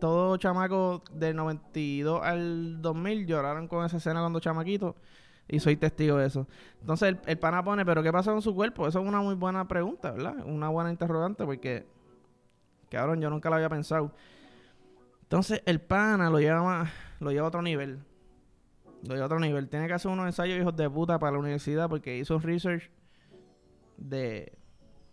Todos 0.00 0.38
chamacos 0.38 1.02
del 1.12 1.36
92 1.36 2.22
al 2.22 2.80
2000 2.80 3.26
lloraron 3.26 3.68
con 3.68 3.84
esa 3.84 3.98
escena 3.98 4.20
cuando 4.20 4.40
chamaquito. 4.40 4.96
Y 5.46 5.60
soy 5.60 5.76
testigo 5.76 6.16
de 6.16 6.26
eso. 6.26 6.46
Entonces 6.80 7.08
el, 7.10 7.20
el 7.26 7.38
pana 7.38 7.62
pone, 7.62 7.84
¿pero 7.84 8.02
qué 8.02 8.10
pasa 8.10 8.32
con 8.32 8.40
su 8.40 8.54
cuerpo? 8.54 8.88
Eso 8.88 9.00
es 9.00 9.06
una 9.06 9.20
muy 9.20 9.34
buena 9.34 9.68
pregunta, 9.68 10.12
¿verdad? 10.12 10.36
Una 10.46 10.70
buena 10.70 10.90
interrogante 10.90 11.44
porque, 11.44 11.86
cabrón, 12.92 13.20
yo 13.20 13.30
nunca 13.30 13.48
lo 13.48 13.56
había 13.56 13.68
pensado. 13.68 14.12
Entonces 15.22 15.62
el 15.64 15.80
pana 15.80 16.30
lo 16.30 16.38
lleva, 16.38 16.90
lo 17.18 17.30
lleva 17.30 17.46
a 17.46 17.48
otro 17.48 17.62
nivel. 17.62 18.00
Lo 19.02 19.14
lleva 19.14 19.22
a 19.22 19.26
otro 19.26 19.40
nivel. 19.40 19.68
Tiene 19.68 19.86
que 19.86 19.94
hacer 19.94 20.10
unos 20.10 20.26
ensayos 20.26 20.60
hijos 20.60 20.76
de 20.76 20.88
puta 20.88 21.18
para 21.18 21.32
la 21.32 21.38
universidad 21.38 21.88
porque 21.88 22.18
hizo 22.18 22.36
un 22.36 22.42
research 22.42 22.90
de... 23.96 24.52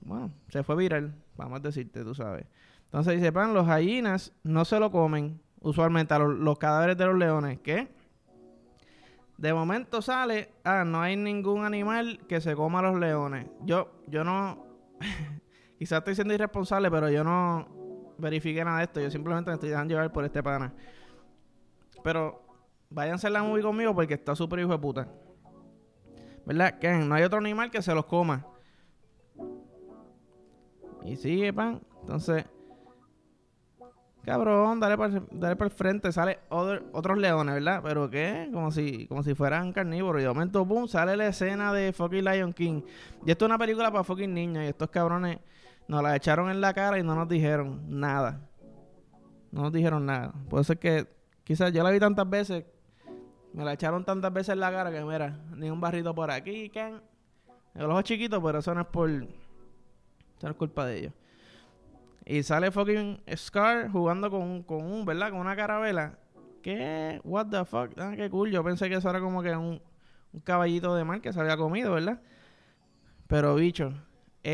Bueno, 0.01 0.31
se 0.49 0.63
fue 0.63 0.75
viral, 0.75 1.13
vamos 1.35 1.59
a 1.59 1.61
decirte, 1.61 2.03
tú 2.03 2.13
sabes. 2.13 2.45
Entonces 2.85 3.15
dice, 3.15 3.31
pan, 3.31 3.53
los 3.53 3.67
gallinas 3.67 4.33
no 4.43 4.65
se 4.65 4.79
lo 4.79 4.91
comen 4.91 5.41
usualmente 5.61 6.13
a 6.13 6.19
los, 6.19 6.37
los 6.37 6.57
cadáveres 6.57 6.97
de 6.97 7.05
los 7.05 7.15
leones. 7.15 7.59
¿Qué? 7.59 7.87
De 9.37 9.53
momento 9.53 10.01
sale, 10.01 10.49
ah, 10.65 10.83
no 10.85 11.01
hay 11.01 11.15
ningún 11.15 11.63
animal 11.63 12.19
que 12.27 12.41
se 12.41 12.55
coma 12.55 12.79
a 12.79 12.81
los 12.81 12.99
leones. 12.99 13.47
Yo, 13.63 13.89
yo 14.07 14.23
no, 14.25 14.65
quizás 15.79 15.99
estoy 15.99 16.13
siendo 16.13 16.33
irresponsable, 16.33 16.91
pero 16.91 17.09
yo 17.09 17.23
no 17.23 18.13
verifiqué 18.17 18.65
nada 18.65 18.79
de 18.79 18.83
esto. 18.83 18.99
Yo 18.99 19.09
simplemente 19.09 19.49
me 19.49 19.55
estoy 19.55 19.69
dejando 19.69 19.93
llevar 19.93 20.11
por 20.11 20.25
este 20.25 20.43
pana. 20.43 20.73
Pero 22.03 22.43
váyanse 22.89 23.27
a 23.27 23.29
la 23.29 23.41
movie 23.41 23.63
conmigo 23.63 23.95
porque 23.95 24.15
está 24.15 24.35
súper 24.35 24.59
hijo 24.59 24.71
de 24.71 24.77
puta. 24.77 25.07
¿Verdad? 26.45 26.77
Que 26.79 26.91
no 26.91 27.15
hay 27.15 27.23
otro 27.23 27.39
animal 27.39 27.71
que 27.71 27.81
se 27.81 27.95
los 27.95 28.05
coma. 28.05 28.45
Y 31.05 31.15
sigue, 31.15 31.53
pan. 31.53 31.81
Entonces, 32.01 32.43
cabrón, 34.25 34.81
dale 34.81 34.97
para 34.97 35.21
dale 35.31 35.55
el 35.57 35.71
frente. 35.71 36.11
Sale 36.11 36.39
otros 36.49 37.17
leones, 37.17 37.55
¿verdad? 37.55 37.81
Pero 37.81 38.09
¿qué? 38.09 38.49
Como 38.51 38.69
si, 38.71 39.07
como 39.07 39.23
si 39.23 39.33
fueran 39.33 39.71
carnívoros. 39.71 40.21
Y 40.21 40.23
de 40.23 40.29
momento, 40.29 40.65
boom, 40.65 40.89
sale 40.89 41.15
la 41.15 41.27
escena 41.27 41.71
de 41.71 41.93
fucking 41.93 42.25
Lion 42.25 42.51
King. 42.51 42.81
Y 43.25 43.31
esto 43.31 43.45
es 43.45 43.49
una 43.49 43.57
película 43.57 43.89
para 43.89 44.03
fucking 44.03 44.33
niños. 44.33 44.65
Y 44.65 44.67
estos 44.67 44.89
cabrones 44.89 45.39
nos 45.89 46.03
la 46.03 46.15
echaron 46.15 46.51
en 46.51 46.61
la 46.61 46.71
cara 46.71 46.99
y 46.99 47.03
no 47.03 47.15
nos 47.15 47.27
dijeron 47.27 47.99
nada. 47.99 48.47
No 49.51 49.63
nos 49.63 49.73
dijeron 49.73 50.05
nada. 50.05 50.31
Puede 50.47 50.63
ser 50.63 50.77
que 50.77 51.07
quizás 51.43 51.73
yo 51.73 51.81
la 51.81 51.89
vi 51.89 51.99
tantas 51.99 52.29
veces. 52.29 52.63
Me 53.53 53.65
la 53.65 53.73
echaron 53.73 54.05
tantas 54.05 54.31
veces 54.31 54.53
en 54.53 54.59
la 54.59 54.71
cara 54.71 54.91
que, 54.91 55.03
mira, 55.03 55.39
ni 55.55 55.71
un 55.71 55.81
barrito 55.81 56.13
por 56.13 56.29
aquí, 56.29 56.69
Ken. 56.69 57.01
El 57.73 57.85
ojo 57.85 58.03
chiquito, 58.03 58.39
pero 58.39 58.59
eso 58.59 58.75
no 58.75 58.81
es 58.81 58.87
por 58.87 59.09
esta 59.09 60.47
no 60.47 60.51
es 60.51 60.57
culpa 60.57 60.85
de 60.85 60.99
ellos. 60.99 61.13
Y 62.23 62.43
sale 62.43 62.69
fucking 62.69 63.23
Scar 63.35 63.89
jugando 63.91 64.29
con, 64.29 64.61
con 64.61 64.85
un, 64.85 65.05
¿verdad? 65.05 65.31
Con 65.31 65.39
una 65.39 65.55
carabela. 65.55 66.19
¿Qué? 66.61 67.19
What 67.23 67.47
the 67.47 67.65
fuck? 67.65 67.97
Ah, 67.97 68.13
qué 68.15 68.29
cool. 68.29 68.51
Yo 68.51 68.63
pensé 68.63 68.89
que 68.89 68.95
eso 68.95 69.09
era 69.09 69.19
como 69.19 69.41
que 69.41 69.55
un, 69.55 69.81
un 70.33 70.39
caballito 70.41 70.93
de 70.93 71.03
mar 71.03 71.19
que 71.19 71.33
se 71.33 71.39
había 71.39 71.57
comido, 71.57 71.93
¿verdad? 71.93 72.21
Pero 73.25 73.55
bicho, 73.55 73.91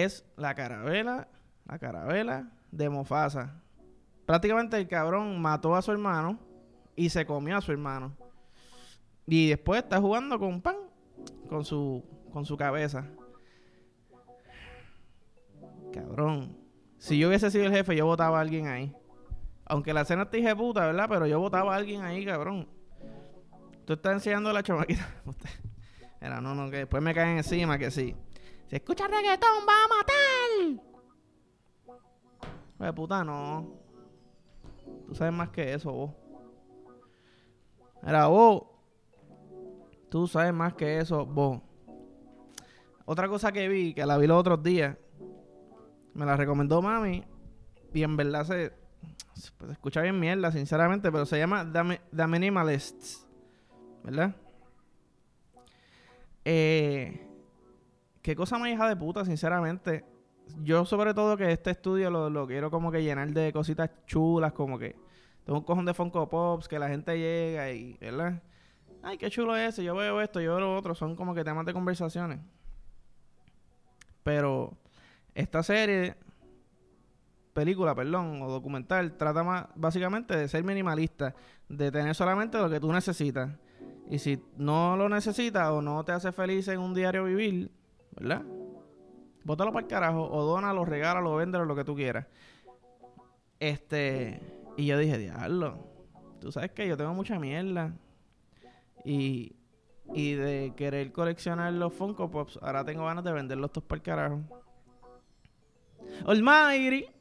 es 0.03 0.25
la 0.35 0.55
carabela, 0.55 1.27
la 1.65 1.79
carabela 1.79 2.51
de 2.71 2.89
Mofasa. 2.89 3.61
Prácticamente 4.25 4.77
el 4.77 4.87
cabrón 4.87 5.39
mató 5.41 5.75
a 5.75 5.81
su 5.81 5.91
hermano 5.91 6.39
y 6.95 7.09
se 7.09 7.25
comió 7.25 7.57
a 7.57 7.61
su 7.61 7.71
hermano. 7.71 8.15
Y 9.27 9.49
después 9.49 9.83
está 9.83 9.99
jugando 9.99 10.39
con 10.39 10.61
pan, 10.61 10.75
con 11.49 11.65
su, 11.65 12.03
con 12.31 12.45
su 12.45 12.57
cabeza. 12.57 13.07
Cabrón. 15.93 16.57
Si 16.97 17.17
yo 17.17 17.27
hubiese 17.27 17.51
sido 17.51 17.65
el 17.65 17.71
jefe, 17.71 17.95
yo 17.95 18.05
votaba 18.05 18.39
a 18.39 18.41
alguien 18.41 18.67
ahí. 18.67 18.95
Aunque 19.65 19.93
la 19.93 20.05
cena 20.05 20.29
te 20.29 20.37
dije 20.37 20.55
puta, 20.55 20.85
¿verdad? 20.85 21.07
Pero 21.09 21.27
yo 21.27 21.39
votaba 21.39 21.73
a 21.73 21.77
alguien 21.77 22.01
ahí, 22.01 22.25
cabrón. 22.25 22.67
Tú 23.85 23.93
estás 23.93 24.13
enseñando 24.13 24.51
la 24.51 24.63
chamaquita. 24.63 25.07
Era, 26.21 26.41
no, 26.41 26.55
no, 26.55 26.69
que 26.69 26.77
después 26.77 27.01
me 27.03 27.13
caen 27.13 27.37
encima, 27.37 27.77
que 27.77 27.91
sí. 27.91 28.15
Si 28.67 28.75
escucha 28.75 29.07
reggaetón, 29.07 29.63
va 29.67 29.73
a 29.73 29.87
matar. 29.97 30.85
Oye, 32.79 32.93
puta, 32.93 33.23
no. 33.23 33.79
Tú 35.07 35.15
sabes 35.15 35.33
más 35.33 35.49
que 35.49 35.73
eso, 35.73 35.91
vos. 35.91 36.11
Era 38.03 38.27
vos. 38.27 38.63
Tú 40.09 40.27
sabes 40.27 40.53
más 40.53 40.73
que 40.73 40.99
eso, 40.99 41.25
vos. 41.25 41.61
Otra 43.05 43.27
cosa 43.27 43.51
que 43.51 43.67
vi, 43.67 43.93
que 43.93 44.05
la 44.05 44.17
vi 44.17 44.27
los 44.27 44.39
otros 44.39 44.63
días, 44.63 44.97
me 46.13 46.25
la 46.25 46.35
recomendó 46.35 46.81
mami. 46.81 47.23
Y 47.93 48.03
en 48.03 48.17
verdad 48.17 48.45
se, 48.45 48.73
se 49.35 49.51
escucha 49.71 50.01
bien 50.01 50.19
mierda, 50.19 50.51
sinceramente, 50.51 51.11
pero 51.11 51.25
se 51.25 51.37
llama 51.37 51.71
The, 51.71 52.01
The 52.15 52.27
Minimalists. 52.27 53.27
¿Verdad? 54.03 54.35
Eh, 56.43 57.24
qué 58.25 58.35
cosa 58.35 58.57
más 58.57 58.69
hija 58.69 58.89
de 58.89 58.95
puta, 58.95 59.23
sinceramente. 59.23 60.03
Yo, 60.63 60.83
sobre 60.83 61.13
todo, 61.13 61.37
que 61.37 61.51
este 61.51 61.69
estudio 61.69 62.09
lo, 62.09 62.47
quiero 62.47 62.71
como 62.71 62.91
que 62.91 63.03
llenar 63.03 63.31
de 63.31 63.53
cositas 63.53 63.91
chulas, 64.07 64.51
como 64.51 64.79
que 64.79 64.95
tengo 65.43 65.59
un 65.59 65.63
cojón 65.63 65.85
de 65.85 65.93
Funko 65.93 66.27
Pops, 66.27 66.67
que 66.67 66.79
la 66.79 66.89
gente 66.89 67.15
llega 67.19 67.71
y, 67.71 67.95
¿verdad? 68.01 68.41
Ay, 69.03 69.19
qué 69.19 69.29
chulo 69.29 69.55
es 69.55 69.69
ese, 69.69 69.83
yo 69.83 69.93
veo 69.93 70.21
esto, 70.21 70.41
yo 70.41 70.55
veo 70.55 70.59
lo 70.59 70.75
otro, 70.75 70.95
son 70.95 71.15
como 71.15 71.35
que 71.35 71.43
temas 71.43 71.67
de 71.67 71.73
conversaciones. 71.73 72.39
Pero 74.23 74.75
esta 75.35 75.61
serie, 75.61 76.15
película, 77.53 77.93
perdón, 77.93 78.41
o 78.41 78.49
documental, 78.49 79.17
trata 79.17 79.43
más 79.43 79.67
básicamente 79.75 80.35
de 80.35 80.47
ser 80.47 80.63
minimalista, 80.63 81.35
de 81.69 81.91
tener 81.91 82.15
solamente 82.15 82.57
lo 82.57 82.71
que 82.71 82.79
tú 82.79 82.91
necesitas. 82.91 83.51
Y 84.09 84.17
si 84.17 84.43
no 84.57 84.97
lo 84.97 85.09
necesitas 85.09 85.69
o 85.69 85.83
no 85.83 86.03
te 86.03 86.11
hace 86.11 86.31
feliz 86.31 86.67
en 86.69 86.79
un 86.79 86.95
diario 86.95 87.25
vivir, 87.25 87.69
¿verdad? 88.15 88.43
Bótalo 89.43 89.71
para 89.71 89.85
el 89.85 89.89
carajo, 89.89 90.29
o 90.31 90.43
dónalo, 90.43 90.85
regálalo, 90.85 91.35
véndelo, 91.35 91.65
lo 91.65 91.75
que 91.75 91.83
tú 91.83 91.95
quieras. 91.95 92.25
Este, 93.59 94.41
y 94.77 94.85
yo 94.85 94.97
dije, 94.97 95.17
diablo, 95.17 95.77
tú 96.39 96.51
sabes 96.51 96.71
que 96.71 96.87
yo 96.87 96.97
tengo 96.97 97.13
mucha 97.13 97.39
mierda. 97.39 97.93
Y, 99.03 99.55
y 100.13 100.33
de 100.33 100.73
querer 100.75 101.11
coleccionar 101.11 101.71
los 101.73 101.93
Funko 101.93 102.31
Pops, 102.31 102.57
ahora 102.61 102.83
tengo 102.83 103.05
ganas 103.05 103.23
de 103.23 103.31
venderlos 103.31 103.71
todos 103.71 103.87
para 103.87 103.97
el 103.97 104.03
carajo. 104.03 104.41
Almighty. 106.25 107.14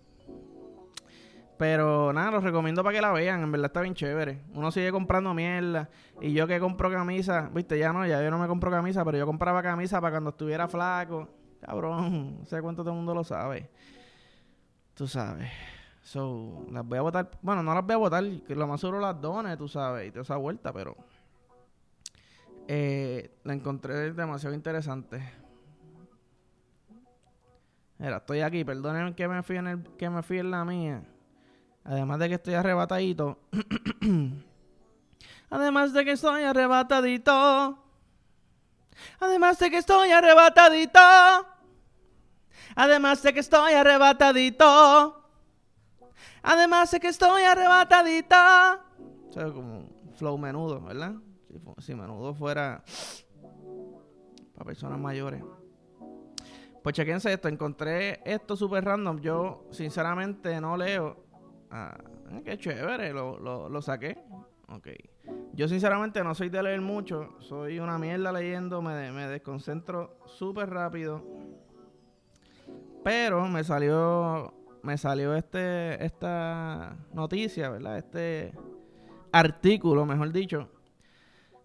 Pero 1.56 2.12
nada, 2.12 2.32
los 2.32 2.44
recomiendo 2.44 2.82
para 2.82 2.96
que 2.96 3.00
la 3.00 3.12
vean. 3.12 3.42
En 3.42 3.52
verdad 3.52 3.66
está 3.66 3.80
bien 3.80 3.94
chévere. 3.94 4.42
Uno 4.54 4.70
sigue 4.70 4.90
comprando 4.90 5.32
mierda. 5.34 5.88
Y 6.20 6.32
yo 6.32 6.46
que 6.46 6.58
compro 6.58 6.90
camisa, 6.90 7.50
viste, 7.52 7.78
ya 7.78 7.92
no, 7.92 8.06
ya 8.06 8.22
yo 8.22 8.30
no 8.30 8.38
me 8.38 8.48
compro 8.48 8.70
camisa, 8.70 9.04
pero 9.04 9.18
yo 9.18 9.26
compraba 9.26 9.62
camisa 9.62 10.00
para 10.00 10.12
cuando 10.12 10.30
estuviera 10.30 10.66
flaco. 10.66 11.28
Cabrón, 11.60 12.38
no 12.40 12.44
sé 12.46 12.60
cuánto 12.60 12.82
todo 12.82 12.92
el 12.92 12.96
mundo 12.96 13.14
lo 13.14 13.24
sabe. 13.24 13.70
Tú 14.94 15.06
sabes. 15.06 15.50
So, 16.02 16.66
las 16.70 16.84
voy 16.84 16.98
a 16.98 17.02
votar. 17.02 17.30
Bueno, 17.40 17.62
no 17.62 17.72
las 17.74 17.84
voy 17.84 17.94
a 17.94 17.98
votar, 17.98 18.24
que 18.46 18.54
lo 18.54 18.66
más 18.66 18.80
seguro 18.80 19.00
las 19.00 19.20
dones, 19.20 19.56
tú 19.56 19.68
sabes, 19.68 20.06
y 20.06 20.10
toda 20.10 20.22
esa 20.22 20.36
vuelta, 20.36 20.72
pero. 20.72 20.96
Eh, 22.66 23.38
la 23.44 23.54
encontré 23.54 24.12
demasiado 24.12 24.54
interesante. 24.54 25.22
Mira, 27.98 28.18
estoy 28.18 28.40
aquí, 28.40 28.64
perdonen 28.64 29.14
que 29.14 29.28
me 29.28 29.42
fui 29.42 29.56
en 29.56 29.66
el, 29.66 29.82
que 29.96 30.10
me 30.10 30.22
fui 30.22 30.38
en 30.38 30.50
la 30.50 30.64
mía. 30.64 31.02
Además 31.84 32.18
de 32.18 32.28
que 32.28 32.34
estoy 32.36 32.54
arrebatadito. 32.54 33.38
Además 35.50 35.92
de 35.92 36.04
que 36.04 36.12
estoy 36.12 36.42
arrebatadito. 36.42 37.78
Además 39.20 39.58
de 39.58 39.70
que 39.70 39.78
estoy 39.78 40.10
arrebatadito. 40.10 41.00
Además 42.74 43.22
de 43.22 43.32
que 43.32 43.40
estoy 43.40 43.74
arrebatadito. 43.74 45.30
Además 46.42 46.90
de 46.90 47.00
que 47.00 47.08
estoy 47.08 47.42
arrebatadita. 47.42 48.80
O 49.28 49.32
sea, 49.32 49.44
como 49.52 49.88
flow 50.16 50.38
menudo, 50.38 50.80
¿verdad? 50.80 51.14
Si, 51.78 51.94
menudo 51.94 52.34
fuera 52.34 52.82
para 54.54 54.64
personas 54.64 54.98
mayores. 54.98 55.42
Pues 56.82 56.94
chequense 56.94 57.32
esto, 57.32 57.48
encontré 57.48 58.20
esto 58.24 58.56
súper 58.56 58.84
random. 58.84 59.20
Yo, 59.20 59.66
sinceramente, 59.70 60.60
no 60.60 60.76
leo. 60.76 61.23
Ah, 61.70 61.96
qué 62.44 62.58
chévere, 62.58 63.12
lo, 63.12 63.38
lo, 63.38 63.68
lo 63.68 63.82
saqué. 63.82 64.18
Ok. 64.68 64.88
Yo 65.52 65.68
sinceramente 65.68 66.22
no 66.24 66.34
soy 66.34 66.48
de 66.48 66.62
leer 66.62 66.80
mucho, 66.80 67.34
soy 67.40 67.78
una 67.78 67.98
mierda 67.98 68.32
leyendo, 68.32 68.82
me, 68.82 69.12
me 69.12 69.28
desconcentro 69.28 70.18
súper 70.26 70.70
rápido. 70.70 71.22
Pero 73.02 73.46
me 73.48 73.62
salió 73.64 74.54
me 74.82 74.98
salió 74.98 75.34
este 75.34 76.04
esta 76.04 76.96
noticia, 77.12 77.70
¿verdad? 77.70 77.98
Este 77.98 78.52
artículo, 79.32 80.04
mejor 80.06 80.32
dicho. 80.32 80.68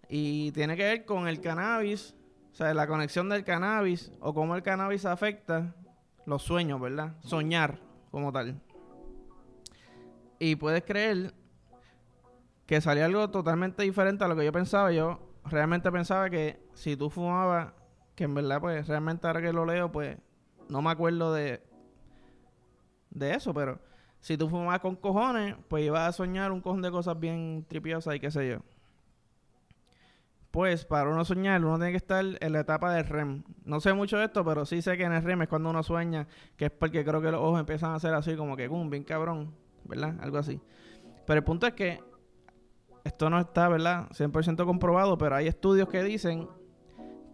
Y 0.07 0.51
tiene 0.53 0.75
que 0.75 0.83
ver 0.83 1.05
con 1.05 1.27
el 1.27 1.39
cannabis, 1.39 2.15
o 2.51 2.55
sea, 2.55 2.73
la 2.73 2.87
conexión 2.87 3.29
del 3.29 3.43
cannabis 3.43 4.11
o 4.19 4.33
cómo 4.33 4.55
el 4.55 4.63
cannabis 4.63 5.05
afecta 5.05 5.75
los 6.25 6.43
sueños, 6.43 6.79
¿verdad? 6.81 7.15
Soñar 7.21 7.79
como 8.11 8.31
tal. 8.31 8.59
Y 10.39 10.55
puedes 10.55 10.83
creer 10.83 11.33
que 12.65 12.79
salía 12.81 13.05
algo 13.05 13.29
totalmente 13.29 13.83
diferente 13.83 14.23
a 14.23 14.27
lo 14.27 14.35
que 14.35 14.45
yo 14.45 14.51
pensaba. 14.51 14.91
Yo 14.91 15.19
realmente 15.43 15.91
pensaba 15.91 16.29
que 16.29 16.59
si 16.73 16.95
tú 16.95 17.09
fumabas, 17.09 17.73
que 18.15 18.23
en 18.23 18.33
verdad, 18.33 18.61
pues 18.61 18.87
realmente 18.87 19.27
ahora 19.27 19.41
que 19.41 19.51
lo 19.51 19.65
leo, 19.65 19.91
pues 19.91 20.17
no 20.69 20.81
me 20.81 20.91
acuerdo 20.91 21.33
de, 21.33 21.61
de 23.09 23.33
eso, 23.33 23.53
pero 23.53 23.79
si 24.19 24.37
tú 24.37 24.49
fumabas 24.49 24.79
con 24.79 24.95
cojones, 24.95 25.55
pues 25.67 25.85
ibas 25.85 26.07
a 26.07 26.11
soñar 26.11 26.51
un 26.51 26.61
cojón 26.61 26.81
de 26.81 26.91
cosas 26.91 27.19
bien 27.19 27.65
tripiosas 27.67 28.15
y 28.15 28.19
qué 28.19 28.31
sé 28.31 28.49
yo. 28.49 28.59
Pues 30.51 30.83
para 30.83 31.09
uno 31.09 31.23
soñar, 31.25 31.63
uno 31.63 31.77
tiene 31.77 31.91
que 31.91 31.97
estar 31.97 32.25
en 32.39 32.53
la 32.53 32.61
etapa 32.61 32.93
del 32.93 33.05
REM. 33.05 33.43
No 33.65 33.79
sé 33.79 33.93
mucho 33.93 34.17
de 34.17 34.25
esto, 34.25 34.43
pero 34.43 34.65
sí 34.65 34.81
sé 34.81 34.97
que 34.97 35.03
en 35.03 35.13
el 35.13 35.23
REM 35.23 35.43
es 35.43 35.47
cuando 35.47 35.69
uno 35.69 35.83
sueña, 35.83 36.27
que 36.57 36.65
es 36.65 36.71
porque 36.71 37.05
creo 37.05 37.21
que 37.21 37.31
los 37.31 37.39
ojos 37.39 37.59
empiezan 37.59 37.91
a 37.91 37.95
hacer 37.95 38.13
así 38.13 38.35
como 38.35 38.57
que, 38.57 38.67
¡cum! 38.67 38.89
Bien 38.89 39.03
cabrón, 39.03 39.53
¿verdad? 39.85 40.15
Algo 40.21 40.37
así. 40.37 40.61
Pero 41.25 41.39
el 41.39 41.43
punto 41.43 41.67
es 41.67 41.73
que 41.73 42.01
esto 43.03 43.29
no 43.29 43.39
está, 43.39 43.69
¿verdad? 43.69 44.09
100% 44.09 44.65
comprobado, 44.65 45.17
pero 45.17 45.35
hay 45.35 45.47
estudios 45.47 45.89
que 45.89 46.03
dicen 46.03 46.47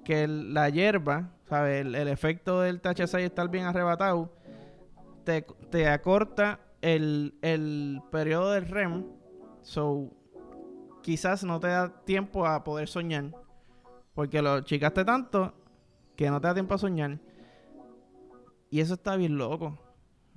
que 0.04 0.28
la 0.28 0.70
hierba, 0.70 1.32
¿sabes? 1.50 1.86
El, 1.86 1.96
efecto 2.08 2.62
del 2.62 2.82
THC 2.82 3.16
estar 3.16 3.50
bien 3.50 3.66
arrebatado, 3.66 4.32
te, 5.24 5.88
acorta 5.88 6.60
el, 6.82 7.36
el 7.42 8.02
periodo 8.12 8.52
del 8.52 8.68
REM. 8.68 9.06
So, 9.64 10.12
quizás 11.02 11.44
no 11.44 11.60
te 11.60 11.68
da 11.68 12.04
tiempo 12.06 12.46
a 12.46 12.64
poder 12.64 12.88
soñar. 12.88 13.32
Porque 14.14 14.42
lo 14.42 14.62
chicaste 14.62 15.04
tanto 15.04 15.54
que 16.16 16.30
no 16.30 16.40
te 16.40 16.48
da 16.48 16.54
tiempo 16.54 16.76
a 16.76 16.78
soñar. 16.78 17.20
Y 18.70 18.80
eso 18.80 18.94
está 18.94 19.16
bien 19.16 19.38
loco. 19.38 19.78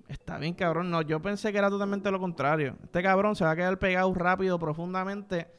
Está 0.08 0.38
bien, 0.38 0.54
cabrón. 0.54 0.90
No, 0.90 1.02
yo 1.02 1.20
pensé 1.20 1.52
que 1.52 1.58
era 1.58 1.68
totalmente 1.68 2.10
lo 2.10 2.18
contrario. 2.18 2.76
Este 2.82 3.02
cabrón 3.02 3.36
se 3.36 3.44
va 3.44 3.50
a 3.50 3.56
quedar 3.56 3.78
pegado 3.78 4.12
rápido, 4.14 4.58
profundamente. 4.58 5.52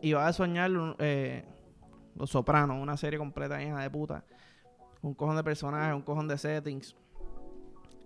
Y 0.00 0.12
va 0.12 0.26
a 0.26 0.32
soñar 0.32 0.70
eh, 0.98 1.44
Los 2.16 2.30
Sopranos, 2.30 2.82
una 2.82 2.96
serie 2.96 3.18
completa 3.18 3.62
hija 3.62 3.80
de 3.80 3.88
puta. 3.90 4.24
Un 5.00 5.14
cojón 5.14 5.36
de 5.36 5.44
personajes, 5.44 5.94
un 5.94 6.02
cojón 6.02 6.26
de 6.26 6.36
settings. 6.38 6.96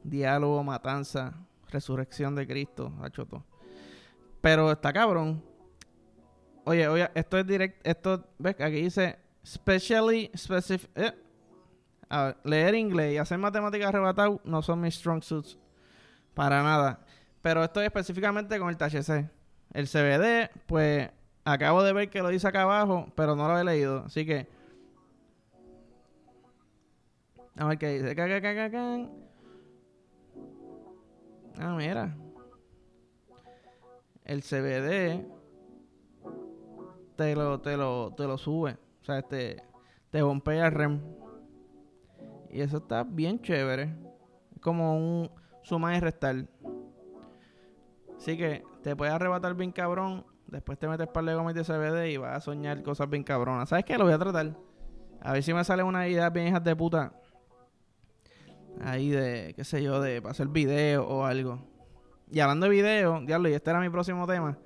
Diálogo, 0.04 0.62
matanza, 0.62 1.34
resurrección 1.70 2.34
de 2.34 2.46
Cristo, 2.46 2.92
achoto. 3.00 3.42
Pero 4.42 4.70
está 4.70 4.92
cabrón. 4.92 5.42
Oye, 6.64 6.86
oye, 6.86 7.10
esto 7.14 7.38
es 7.38 7.46
directo. 7.46 7.80
Esto, 7.82 8.24
ves, 8.38 8.60
aquí 8.60 8.82
dice 8.82 9.18
specially 9.44 10.30
specific. 10.36 10.90
Eh, 10.94 11.12
leer 12.44 12.74
inglés 12.74 13.14
y 13.14 13.18
hacer 13.18 13.38
matemáticas 13.38 13.88
arrebatado 13.88 14.40
no 14.44 14.62
son 14.62 14.80
mis 14.80 14.94
strong 14.94 15.22
suits. 15.22 15.58
Para 16.34 16.62
nada. 16.62 17.00
Pero 17.42 17.64
estoy 17.64 17.86
específicamente 17.86 18.58
con 18.58 18.68
el 18.68 18.76
THC. 18.76 19.30
El 19.72 19.88
CBD, 19.88 20.50
pues 20.66 21.10
acabo 21.44 21.82
de 21.82 21.92
ver 21.92 22.10
que 22.10 22.22
lo 22.22 22.28
dice 22.28 22.48
acá 22.48 22.62
abajo, 22.62 23.12
pero 23.14 23.36
no 23.36 23.48
lo 23.48 23.58
he 23.58 23.64
leído. 23.64 24.04
Así 24.06 24.26
que. 24.26 24.48
A 27.56 27.66
ver 27.66 27.78
qué 27.78 27.88
dice. 27.88 28.14
Ah, 31.58 31.74
mira. 31.76 32.16
El 34.24 34.42
CBD 34.42 35.24
te 37.16 37.34
lo, 37.34 37.60
te 37.60 37.76
lo, 37.76 38.12
te 38.14 38.24
lo 38.24 38.38
sube. 38.38 38.76
O 39.02 39.04
sea, 39.04 39.18
este, 39.18 39.62
te 40.10 40.22
bombea 40.22 40.66
el 40.66 40.72
REM. 40.72 41.00
Y 42.50 42.61
eso 42.61 42.78
está 42.78 43.04
bien 43.04 43.40
chévere. 43.40 43.94
Como 44.61 44.96
un 44.96 45.30
suma 45.62 45.96
y 45.96 46.00
restar. 46.00 46.46
Así 48.16 48.37
que 48.37 48.64
te 48.82 48.96
puede 48.96 49.12
arrebatar 49.12 49.54
bien 49.54 49.72
cabrón. 49.72 50.24
Después 50.46 50.78
te 50.78 50.88
metes 50.88 51.09
para 51.09 51.30
el 51.32 51.37
goma 51.37 51.52
de 51.52 51.64
CBD 51.64 52.12
y 52.12 52.16
vas 52.16 52.37
a 52.37 52.40
soñar 52.40 52.82
cosas 52.82 53.11
bien 53.11 53.24
cabronas. 53.24 53.68
¿Sabes 53.68 53.85
qué? 53.85 53.98
Lo 53.98 54.04
voy 54.04 54.12
a 54.12 54.18
tratar. 54.18 54.56
A 55.20 55.32
ver 55.32 55.42
si 55.42 55.52
me 55.52 55.64
sale 55.64 55.82
una 55.82 56.09
idea 56.09 56.30
bien 56.30 56.48
hijas 56.48 56.62
de 56.62 56.76
puta. 56.76 57.12
Ahí 58.80 59.11
de, 59.11 59.54
qué 59.56 59.64
sé 59.64 59.82
yo, 59.82 60.00
de 60.00 60.22
hacer 60.24 60.48
video 60.48 61.06
o 61.06 61.24
algo. 61.24 61.59
Y 62.30 62.40
hablando 62.40 62.66
de 62.66 62.70
video, 62.70 63.20
diablo, 63.22 63.48
y 63.48 63.54
este 63.54 63.70
era 63.70 63.80
mi 63.80 63.88
próximo 63.88 64.26
tema. 64.26 64.59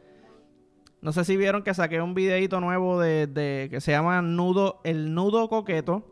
No 1.01 1.13
sé 1.13 1.25
si 1.25 1.37
vieron 1.37 1.63
que 1.63 1.73
saqué 1.73 2.01
un 2.01 2.15
videito 2.15 2.61
nuevo 2.61 3.01
de, 3.01 3.27
de 3.27 3.69
que 3.71 3.81
se 3.81 3.93
llama 3.93 4.21
Nudo, 4.21 4.81
el 4.85 5.15
nudo 5.15 5.49
coqueto 5.49 6.05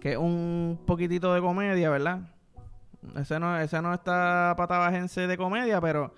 que 0.00 0.12
es 0.12 0.18
un 0.18 0.80
poquitito 0.86 1.32
de 1.34 1.40
comedia, 1.40 1.90
¿verdad? 1.90 2.20
Ese 3.16 3.38
no, 3.38 3.58
ese 3.58 3.80
no 3.80 3.94
está 3.94 4.54
patabajense 4.56 5.26
de 5.26 5.36
comedia, 5.36 5.80
pero 5.80 6.12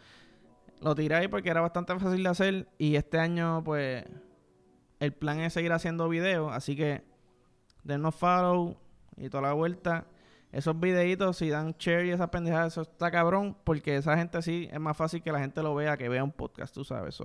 lo 0.81 0.95
tiré 0.95 1.17
ahí 1.17 1.29
porque 1.29 1.51
era 1.51 1.61
bastante 1.61 1.99
fácil 1.99 2.23
de 2.23 2.29
hacer. 2.29 2.69
Y 2.79 2.97
este 2.97 3.19
año, 3.19 3.63
pues, 3.65 4.05
el 4.99 5.13
plan 5.13 5.41
es 5.41 5.53
seguir 5.53 5.73
haciendo 5.73 6.09
videos. 6.09 6.53
Así 6.53 6.77
que 6.77 7.05
denos 7.85 8.15
follow 8.15 8.77
y 9.17 9.29
toda 9.29 9.43
la 9.43 9.53
vuelta. 9.53 10.07
Esos 10.53 10.79
videitos, 10.81 11.37
si 11.37 11.49
dan 11.49 11.77
share 11.79 12.07
y 12.07 12.11
esas 12.11 12.29
pendejadas, 12.31 12.73
eso 12.73 12.83
está 12.83 13.11
cabrón. 13.11 13.57
Porque 13.65 13.97
esa 13.97 14.17
gente 14.17 14.43
sí 14.43 14.69
es 14.73 14.81
más 14.81 14.97
fácil 14.97 15.23
que 15.23 15.33
la 15.33 15.39
gente 15.39 15.63
lo 15.63 15.75
vea 15.75 15.97
que 15.97 16.09
vea 16.09 16.25
un 16.25 16.33
podcast, 16.33 16.75
tú 16.75 16.85
sabes. 16.85 17.23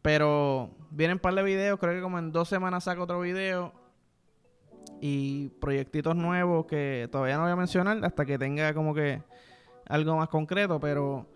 Pero 0.00 0.70
vienen 0.90 1.16
un 1.16 1.20
par 1.20 1.34
de 1.34 1.42
videos. 1.42 1.78
Creo 1.78 1.94
que 1.94 2.00
como 2.00 2.18
en 2.18 2.32
dos 2.32 2.48
semanas 2.48 2.84
saco 2.84 3.02
otro 3.02 3.20
video 3.20 3.87
y 5.00 5.48
proyectitos 5.60 6.16
nuevos 6.16 6.66
que 6.66 7.08
todavía 7.10 7.36
no 7.36 7.42
voy 7.42 7.52
a 7.52 7.56
mencionar 7.56 8.04
hasta 8.04 8.24
que 8.24 8.38
tenga 8.38 8.74
como 8.74 8.94
que 8.94 9.22
algo 9.86 10.16
más 10.16 10.28
concreto, 10.28 10.80
pero 10.80 11.26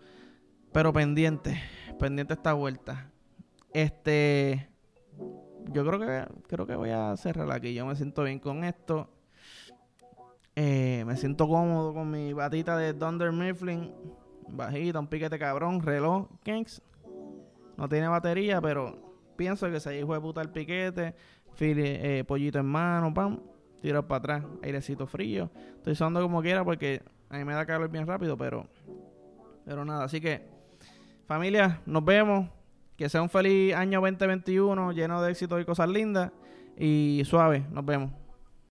pero 0.71 0.91
pendiente, 0.91 1.61
pendiente 1.99 2.33
esta 2.33 2.53
vuelta. 2.53 3.09
Este 3.73 4.69
yo 5.71 5.85
creo 5.85 5.99
que 5.99 6.25
creo 6.47 6.65
que 6.65 6.75
voy 6.75 6.89
a 6.89 7.15
cerrar 7.15 7.51
aquí. 7.51 7.73
Yo 7.73 7.85
me 7.85 7.95
siento 7.95 8.23
bien 8.23 8.39
con 8.39 8.63
esto. 8.63 9.09
Eh, 10.55 11.03
me 11.07 11.15
siento 11.17 11.47
cómodo 11.47 11.93
con 11.93 12.11
mi 12.11 12.33
batita 12.33 12.77
de 12.77 12.93
Thunder 12.93 13.31
Mifflin. 13.31 13.93
Bajita, 14.49 14.99
un 14.99 15.07
piquete 15.07 15.39
cabrón, 15.39 15.81
reloj, 15.81 16.27
Kings. 16.43 16.81
No 17.77 17.89
tiene 17.89 18.07
batería, 18.07 18.61
pero 18.61 19.15
pienso 19.35 19.69
que 19.71 19.79
se 19.79 19.97
hijo 19.97 20.13
de 20.13 20.21
puta 20.21 20.41
el 20.41 20.49
piquete, 20.49 21.15
eh, 21.59 22.23
pollito 22.27 22.59
en 22.59 22.65
mano, 22.65 23.13
pam 23.13 23.39
tiro 23.83 24.07
para 24.07 24.17
atrás, 24.19 24.43
airecito 24.63 25.05
frío. 25.05 25.49
Estoy 25.75 25.91
usando 25.91 26.21
como 26.21 26.41
quiera 26.41 26.63
porque 26.63 27.03
a 27.29 27.37
mí 27.37 27.43
me 27.43 27.53
da 27.53 27.65
calor 27.65 27.89
bien 27.89 28.07
rápido, 28.07 28.37
pero, 28.37 28.65
pero 29.65 29.83
nada. 29.83 30.05
Así 30.05 30.21
que, 30.21 30.47
familia, 31.27 31.81
nos 31.85 32.03
vemos. 32.03 32.49
Que 32.95 33.09
sea 33.09 33.23
un 33.23 33.29
feliz 33.29 33.73
año 33.75 33.99
2021 33.99 34.91
lleno 34.91 35.21
de 35.21 35.31
éxito 35.31 35.59
y 35.59 35.65
cosas 35.65 35.89
lindas. 35.89 36.31
Y 36.77 37.23
suave, 37.25 37.65
nos 37.71 37.83
vemos. 37.83 38.22